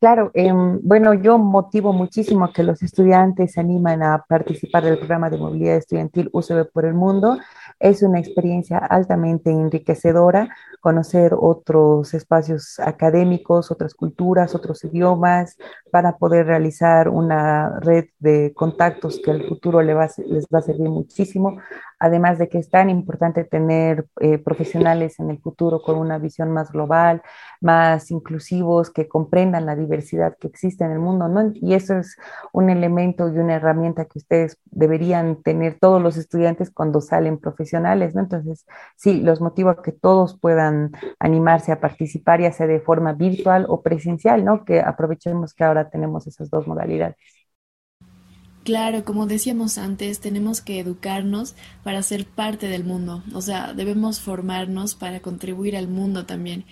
Claro, 0.02 0.32
em, 0.34 0.80
bueno, 0.82 1.14
yo 1.14 1.38
motivo 1.38 1.92
muchísimo 1.92 2.44
a 2.44 2.52
que 2.52 2.64
los 2.64 2.82
estudiantes 2.82 3.52
se 3.52 3.60
animen 3.60 4.02
a 4.02 4.24
participar 4.28 4.82
del 4.82 4.98
programa 4.98 5.30
de 5.30 5.38
movilidad 5.38 5.76
estudiantil 5.76 6.28
UCB 6.32 6.64
por 6.72 6.86
el 6.86 6.94
mundo. 6.94 7.38
Es 7.82 8.04
una 8.04 8.20
experiencia 8.20 8.78
altamente 8.78 9.50
enriquecedora 9.50 10.48
conocer 10.80 11.32
otros 11.36 12.14
espacios 12.14 12.78
académicos, 12.78 13.72
otras 13.72 13.94
culturas, 13.94 14.54
otros 14.54 14.84
idiomas, 14.84 15.56
para 15.90 16.16
poder 16.16 16.46
realizar 16.46 17.08
una 17.08 17.80
red 17.80 18.04
de 18.20 18.52
contactos 18.54 19.20
que 19.24 19.32
al 19.32 19.48
futuro 19.48 19.82
les 19.82 19.96
va, 19.96 20.04
a 20.04 20.62
servir 20.62 20.88
muchísimo 20.88 21.58
además 22.02 22.36
de 22.36 22.48
que 22.48 22.58
es 22.58 22.68
tan 22.68 22.90
importante 22.90 23.44
tener 23.44 24.06
eh, 24.18 24.38
profesionales 24.38 25.20
en 25.20 25.30
el 25.30 25.38
futuro 25.38 25.82
con 25.82 25.96
una 25.98 26.18
visión 26.18 26.50
más 26.50 26.72
global, 26.72 27.22
más 27.60 28.10
inclusivos, 28.10 28.90
que 28.90 29.06
comprendan 29.06 29.66
la 29.66 29.76
diversidad 29.76 30.36
que 30.36 30.48
existe 30.48 30.82
en 30.82 30.90
el 30.90 30.98
mundo, 30.98 31.28
¿no? 31.28 31.52
Y 31.54 31.74
eso 31.74 31.96
es 31.96 32.16
un 32.52 32.70
elemento 32.70 33.28
y 33.28 33.38
una 33.38 33.54
herramienta 33.54 34.06
que 34.06 34.18
ustedes 34.18 34.58
deberían 34.64 35.42
tener 35.44 35.78
todos 35.78 36.02
los 36.02 36.16
estudiantes 36.16 36.72
cuando 36.72 37.00
salen 37.00 37.38
profesionales, 37.38 38.16
¿no? 38.16 38.22
Entonces, 38.22 38.66
sí, 38.96 39.20
los 39.20 39.40
motivo 39.40 39.70
a 39.70 39.80
que 39.80 39.92
todos 39.92 40.36
puedan 40.36 40.90
animarse 41.20 41.70
a 41.70 41.80
participar, 41.80 42.40
ya 42.40 42.50
sea 42.50 42.66
de 42.66 42.80
forma 42.80 43.12
virtual 43.12 43.64
o 43.68 43.80
presencial, 43.80 44.44
¿no? 44.44 44.64
Que 44.64 44.80
aprovechemos 44.80 45.54
que 45.54 45.62
ahora 45.62 45.88
tenemos 45.88 46.26
esas 46.26 46.50
dos 46.50 46.66
modalidades. 46.66 47.16
Claro, 48.64 49.04
como 49.04 49.26
decíamos 49.26 49.76
antes, 49.76 50.20
tenemos 50.20 50.60
que 50.60 50.78
educarnos 50.78 51.56
para 51.82 52.00
ser 52.04 52.26
parte 52.26 52.68
del 52.68 52.84
mundo, 52.84 53.24
o 53.34 53.42
sea, 53.42 53.72
debemos 53.74 54.20
formarnos 54.20 54.94
para 54.94 55.18
contribuir 55.18 55.76
al 55.76 55.88
mundo 55.88 56.26
también. 56.26 56.64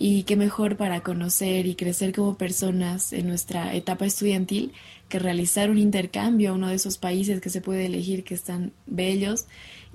Y 0.00 0.24
qué 0.24 0.36
mejor 0.36 0.76
para 0.76 1.00
conocer 1.00 1.66
y 1.66 1.74
crecer 1.74 2.12
como 2.12 2.36
personas 2.36 3.12
en 3.12 3.26
nuestra 3.28 3.74
etapa 3.74 4.06
estudiantil 4.06 4.72
que 5.08 5.18
realizar 5.18 5.70
un 5.70 5.78
intercambio 5.78 6.50
a 6.50 6.52
uno 6.54 6.68
de 6.68 6.76
esos 6.76 6.98
países 6.98 7.40
que 7.40 7.50
se 7.50 7.60
puede 7.60 7.86
elegir 7.86 8.22
que 8.24 8.34
están 8.34 8.72
bellos 8.86 9.46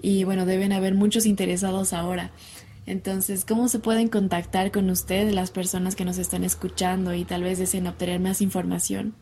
y 0.02 0.26
bueno, 0.26 0.46
deben 0.46 0.74
haber 0.74 0.94
muchos 0.94 1.26
interesados 1.26 1.94
ahora. 1.94 2.32
Entonces, 2.86 3.46
¿cómo 3.46 3.70
se 3.70 3.80
pueden 3.80 4.10
contactar 4.10 4.72
con 4.72 4.90
usted 4.90 5.32
las 5.32 5.52
personas 5.52 5.96
que 5.96 6.06
nos 6.06 6.18
están 6.18 6.44
escuchando 6.44 7.14
y 7.14 7.24
tal 7.24 7.44
vez 7.44 7.58
deseen 7.60 7.88
obtener 7.88 8.20
más 8.20 8.42
información? 8.42 9.14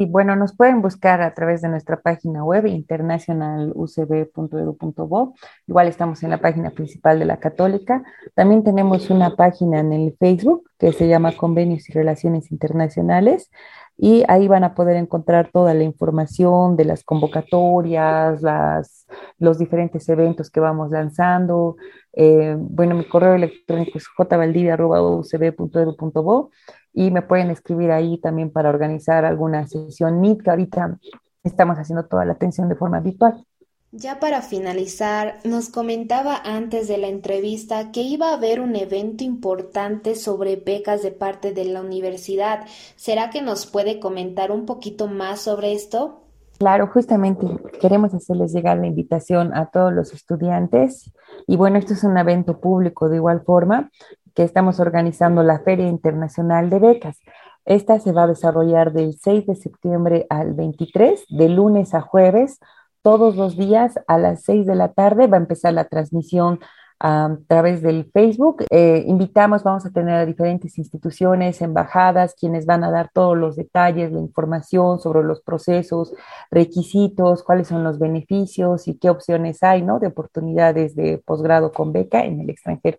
Sí, 0.00 0.06
bueno, 0.06 0.34
nos 0.34 0.56
pueden 0.56 0.80
buscar 0.80 1.20
a 1.20 1.34
través 1.34 1.60
de 1.60 1.68
nuestra 1.68 2.00
página 2.00 2.42
web 2.42 2.66
internacionalucb.edu.bo. 2.66 5.34
Igual 5.66 5.88
estamos 5.88 6.22
en 6.22 6.30
la 6.30 6.40
página 6.40 6.70
principal 6.70 7.18
de 7.18 7.26
la 7.26 7.36
Católica. 7.36 8.02
También 8.34 8.64
tenemos 8.64 9.10
una 9.10 9.36
página 9.36 9.80
en 9.80 9.92
el 9.92 10.16
Facebook 10.18 10.70
que 10.78 10.94
se 10.94 11.06
llama 11.06 11.36
Convenios 11.36 11.86
y 11.90 11.92
Relaciones 11.92 12.50
Internacionales 12.50 13.50
y 13.98 14.24
ahí 14.28 14.48
van 14.48 14.64
a 14.64 14.74
poder 14.74 14.96
encontrar 14.96 15.50
toda 15.52 15.74
la 15.74 15.84
información 15.84 16.76
de 16.76 16.86
las 16.86 17.04
convocatorias, 17.04 18.40
las, 18.40 19.06
los 19.38 19.58
diferentes 19.58 20.08
eventos 20.08 20.48
que 20.48 20.60
vamos 20.60 20.92
lanzando. 20.92 21.76
Eh, 22.14 22.56
bueno, 22.58 22.94
mi 22.94 23.04
correo 23.04 23.34
electrónico 23.34 23.98
es 23.98 24.08
jvaldivia.ucb.edu.bo 24.08 26.50
y 26.92 27.10
me 27.10 27.22
pueden 27.22 27.50
escribir 27.50 27.90
ahí 27.90 28.18
también 28.18 28.50
para 28.50 28.68
organizar 28.68 29.24
alguna 29.24 29.66
sesión 29.66 30.20
Meet, 30.20 30.42
que 30.42 30.50
ahorita 30.50 30.98
estamos 31.44 31.76
haciendo 31.78 32.06
toda 32.06 32.24
la 32.24 32.32
atención 32.32 32.68
de 32.68 32.76
forma 32.76 33.00
virtual. 33.00 33.44
Ya 33.92 34.20
para 34.20 34.40
finalizar, 34.40 35.40
nos 35.42 35.68
comentaba 35.68 36.40
antes 36.44 36.86
de 36.86 36.96
la 36.96 37.08
entrevista 37.08 37.90
que 37.90 38.02
iba 38.02 38.30
a 38.30 38.34
haber 38.34 38.60
un 38.60 38.76
evento 38.76 39.24
importante 39.24 40.14
sobre 40.14 40.54
becas 40.54 41.02
de 41.02 41.10
parte 41.10 41.52
de 41.52 41.64
la 41.64 41.80
universidad. 41.80 42.66
¿Será 42.94 43.30
que 43.30 43.42
nos 43.42 43.66
puede 43.66 43.98
comentar 43.98 44.52
un 44.52 44.64
poquito 44.64 45.08
más 45.08 45.40
sobre 45.40 45.72
esto? 45.72 46.22
Claro, 46.60 46.88
justamente 46.88 47.46
queremos 47.80 48.14
hacerles 48.14 48.52
llegar 48.52 48.76
la 48.76 48.86
invitación 48.86 49.56
a 49.56 49.70
todos 49.70 49.92
los 49.92 50.12
estudiantes 50.12 51.10
y 51.46 51.56
bueno, 51.56 51.78
esto 51.78 51.94
es 51.94 52.04
un 52.04 52.18
evento 52.18 52.60
público 52.60 53.08
de 53.08 53.16
igual 53.16 53.40
forma 53.40 53.90
que 54.34 54.42
estamos 54.42 54.80
organizando 54.80 55.42
la 55.42 55.60
Feria 55.60 55.88
Internacional 55.88 56.70
de 56.70 56.78
Becas. 56.78 57.18
Esta 57.64 58.00
se 58.00 58.12
va 58.12 58.24
a 58.24 58.28
desarrollar 58.28 58.92
del 58.92 59.14
6 59.18 59.46
de 59.46 59.54
septiembre 59.54 60.26
al 60.30 60.54
23, 60.54 61.24
de 61.28 61.48
lunes 61.48 61.94
a 61.94 62.00
jueves, 62.00 62.58
todos 63.02 63.36
los 63.36 63.56
días 63.56 63.98
a 64.06 64.18
las 64.18 64.42
6 64.44 64.66
de 64.66 64.74
la 64.74 64.92
tarde. 64.92 65.26
Va 65.26 65.36
a 65.36 65.40
empezar 65.40 65.74
la 65.74 65.84
transmisión 65.84 66.60
a 67.00 67.38
través 67.48 67.80
del 67.80 68.10
Facebook. 68.12 68.64
Eh, 68.70 69.04
invitamos, 69.06 69.62
vamos 69.62 69.86
a 69.86 69.90
tener 69.90 70.14
a 70.16 70.26
diferentes 70.26 70.76
instituciones, 70.76 71.62
embajadas, 71.62 72.34
quienes 72.38 72.66
van 72.66 72.84
a 72.84 72.90
dar 72.90 73.10
todos 73.12 73.36
los 73.38 73.56
detalles, 73.56 74.12
la 74.12 74.20
información 74.20 75.00
sobre 75.00 75.24
los 75.24 75.40
procesos, 75.40 76.12
requisitos, 76.50 77.42
cuáles 77.42 77.68
son 77.68 77.84
los 77.84 77.98
beneficios 77.98 78.86
y 78.86 78.98
qué 78.98 79.08
opciones 79.08 79.62
hay, 79.62 79.82
¿no? 79.82 79.98
De 79.98 80.08
oportunidades 80.08 80.94
de 80.94 81.18
posgrado 81.18 81.72
con 81.72 81.92
beca 81.92 82.24
en 82.24 82.40
el 82.40 82.50
extranjero. 82.50 82.98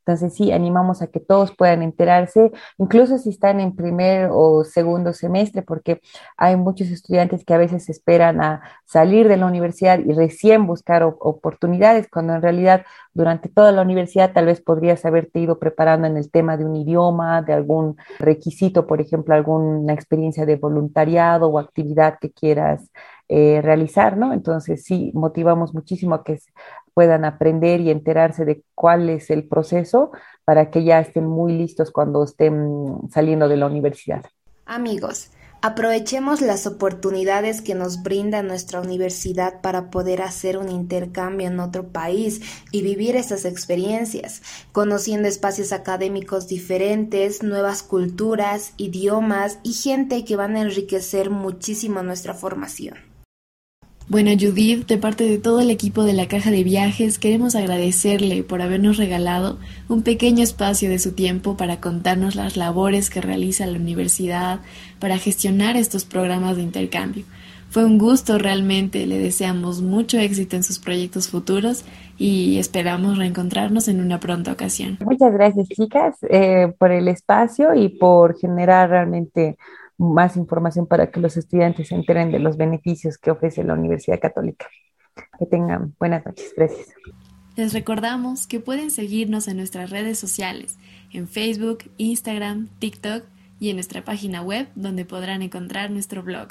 Entonces 0.00 0.34
sí, 0.34 0.52
animamos 0.52 1.02
a 1.02 1.06
que 1.06 1.20
todos 1.20 1.54
puedan 1.56 1.82
enterarse, 1.82 2.50
incluso 2.78 3.18
si 3.18 3.30
están 3.30 3.60
en 3.60 3.76
primer 3.76 4.28
o 4.32 4.64
segundo 4.64 5.12
semestre, 5.12 5.62
porque 5.62 6.00
hay 6.36 6.56
muchos 6.56 6.88
estudiantes 6.88 7.44
que 7.44 7.54
a 7.54 7.58
veces 7.58 7.88
esperan 7.88 8.40
a 8.42 8.62
salir 8.84 9.28
de 9.28 9.36
la 9.36 9.46
universidad 9.46 9.98
y 9.98 10.12
recién 10.12 10.66
buscar 10.66 11.02
oportunidades, 11.04 12.08
cuando 12.10 12.34
en 12.34 12.42
realidad 12.42 12.84
durante 13.14 13.48
toda 13.48 13.72
la 13.72 13.82
universidad 13.82 14.32
tal 14.32 14.46
vez 14.46 14.60
podrías 14.60 15.04
haberte 15.04 15.40
ido 15.40 15.58
preparando 15.58 16.06
en 16.06 16.16
el 16.16 16.30
tema 16.30 16.56
de 16.56 16.64
un 16.64 16.76
idioma, 16.76 17.42
de 17.42 17.52
algún 17.52 17.96
requisito, 18.18 18.86
por 18.86 19.00
ejemplo, 19.00 19.34
alguna 19.34 19.92
experiencia 19.92 20.46
de 20.46 20.56
voluntariado 20.56 21.48
o 21.48 21.58
actividad 21.58 22.18
que 22.20 22.30
quieras 22.32 22.90
eh, 23.32 23.60
realizar, 23.62 24.16
¿no? 24.16 24.32
Entonces 24.32 24.82
sí, 24.82 25.12
motivamos 25.14 25.72
muchísimo 25.72 26.16
a 26.16 26.24
que 26.24 26.40
puedan 26.94 27.24
aprender 27.24 27.80
y 27.80 27.92
enterarse 27.92 28.44
de 28.44 28.64
cuál 28.74 29.08
es 29.08 29.30
el 29.30 29.46
proceso 29.46 30.10
para 30.44 30.72
que 30.72 30.82
ya 30.82 30.98
estén 30.98 31.26
muy 31.28 31.52
listos 31.52 31.92
cuando 31.92 32.24
estén 32.24 32.98
saliendo 33.08 33.48
de 33.48 33.56
la 33.56 33.66
universidad. 33.66 34.24
Amigos, 34.66 35.30
aprovechemos 35.62 36.40
las 36.40 36.66
oportunidades 36.66 37.62
que 37.62 37.76
nos 37.76 38.02
brinda 38.02 38.42
nuestra 38.42 38.80
universidad 38.80 39.60
para 39.60 39.90
poder 39.90 40.22
hacer 40.22 40.58
un 40.58 40.68
intercambio 40.68 41.46
en 41.46 41.60
otro 41.60 41.86
país 41.86 42.40
y 42.72 42.82
vivir 42.82 43.14
esas 43.14 43.44
experiencias, 43.44 44.42
conociendo 44.72 45.28
espacios 45.28 45.72
académicos 45.72 46.48
diferentes, 46.48 47.44
nuevas 47.44 47.84
culturas, 47.84 48.72
idiomas 48.76 49.60
y 49.62 49.74
gente 49.74 50.24
que 50.24 50.34
van 50.34 50.56
a 50.56 50.62
enriquecer 50.62 51.30
muchísimo 51.30 52.02
nuestra 52.02 52.34
formación. 52.34 53.09
Bueno, 54.10 54.32
Judith, 54.32 54.88
de 54.88 54.98
parte 54.98 55.22
de 55.22 55.38
todo 55.38 55.60
el 55.60 55.70
equipo 55.70 56.02
de 56.02 56.14
la 56.14 56.26
Caja 56.26 56.50
de 56.50 56.64
Viajes, 56.64 57.20
queremos 57.20 57.54
agradecerle 57.54 58.42
por 58.42 58.60
habernos 58.60 58.96
regalado 58.96 59.56
un 59.88 60.02
pequeño 60.02 60.42
espacio 60.42 60.90
de 60.90 60.98
su 60.98 61.12
tiempo 61.12 61.56
para 61.56 61.80
contarnos 61.80 62.34
las 62.34 62.56
labores 62.56 63.08
que 63.08 63.20
realiza 63.20 63.68
la 63.68 63.78
universidad 63.78 64.62
para 64.98 65.16
gestionar 65.16 65.76
estos 65.76 66.04
programas 66.04 66.56
de 66.56 66.62
intercambio. 66.62 67.24
Fue 67.68 67.84
un 67.84 67.98
gusto 67.98 68.36
realmente, 68.36 69.06
le 69.06 69.16
deseamos 69.16 69.80
mucho 69.80 70.18
éxito 70.18 70.56
en 70.56 70.64
sus 70.64 70.80
proyectos 70.80 71.28
futuros 71.28 71.84
y 72.18 72.58
esperamos 72.58 73.16
reencontrarnos 73.16 73.86
en 73.86 74.00
una 74.00 74.18
pronta 74.18 74.50
ocasión. 74.50 74.98
Muchas 75.04 75.32
gracias 75.32 75.68
chicas 75.68 76.16
eh, 76.28 76.72
por 76.78 76.90
el 76.90 77.06
espacio 77.06 77.74
y 77.74 77.90
por 77.90 78.36
generar 78.36 78.90
realmente 78.90 79.56
más 80.00 80.36
información 80.36 80.86
para 80.86 81.10
que 81.10 81.20
los 81.20 81.36
estudiantes 81.36 81.88
se 81.88 81.94
enteren 81.94 82.32
de 82.32 82.38
los 82.38 82.56
beneficios 82.56 83.18
que 83.18 83.30
ofrece 83.30 83.62
la 83.62 83.74
Universidad 83.74 84.18
Católica. 84.18 84.66
Que 85.38 85.46
tengan 85.46 85.94
buenas 85.98 86.24
noches. 86.24 86.52
Gracias. 86.56 86.88
Les 87.56 87.74
recordamos 87.74 88.46
que 88.46 88.60
pueden 88.60 88.90
seguirnos 88.90 89.46
en 89.46 89.58
nuestras 89.58 89.90
redes 89.90 90.18
sociales, 90.18 90.78
en 91.12 91.28
Facebook, 91.28 91.90
Instagram, 91.98 92.68
TikTok 92.78 93.24
y 93.58 93.68
en 93.68 93.76
nuestra 93.76 94.02
página 94.02 94.40
web 94.40 94.68
donde 94.74 95.04
podrán 95.04 95.42
encontrar 95.42 95.90
nuestro 95.90 96.22
blog. 96.22 96.48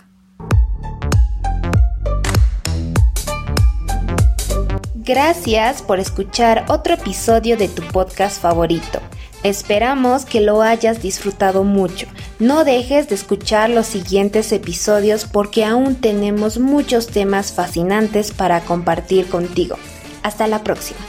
Gracias 4.93 5.81
por 5.81 5.99
escuchar 5.99 6.65
otro 6.67 6.93
episodio 6.93 7.57
de 7.57 7.67
tu 7.67 7.81
podcast 7.81 8.39
favorito. 8.39 8.99
Esperamos 9.43 10.25
que 10.25 10.41
lo 10.41 10.61
hayas 10.61 11.01
disfrutado 11.01 11.63
mucho. 11.63 12.07
No 12.39 12.65
dejes 12.65 13.07
de 13.07 13.15
escuchar 13.15 13.69
los 13.69 13.87
siguientes 13.87 14.51
episodios 14.51 15.25
porque 15.25 15.63
aún 15.63 15.95
tenemos 15.95 16.57
muchos 16.57 17.07
temas 17.07 17.53
fascinantes 17.53 18.31
para 18.31 18.61
compartir 18.61 19.27
contigo. 19.27 19.77
Hasta 20.23 20.47
la 20.47 20.63
próxima. 20.63 20.99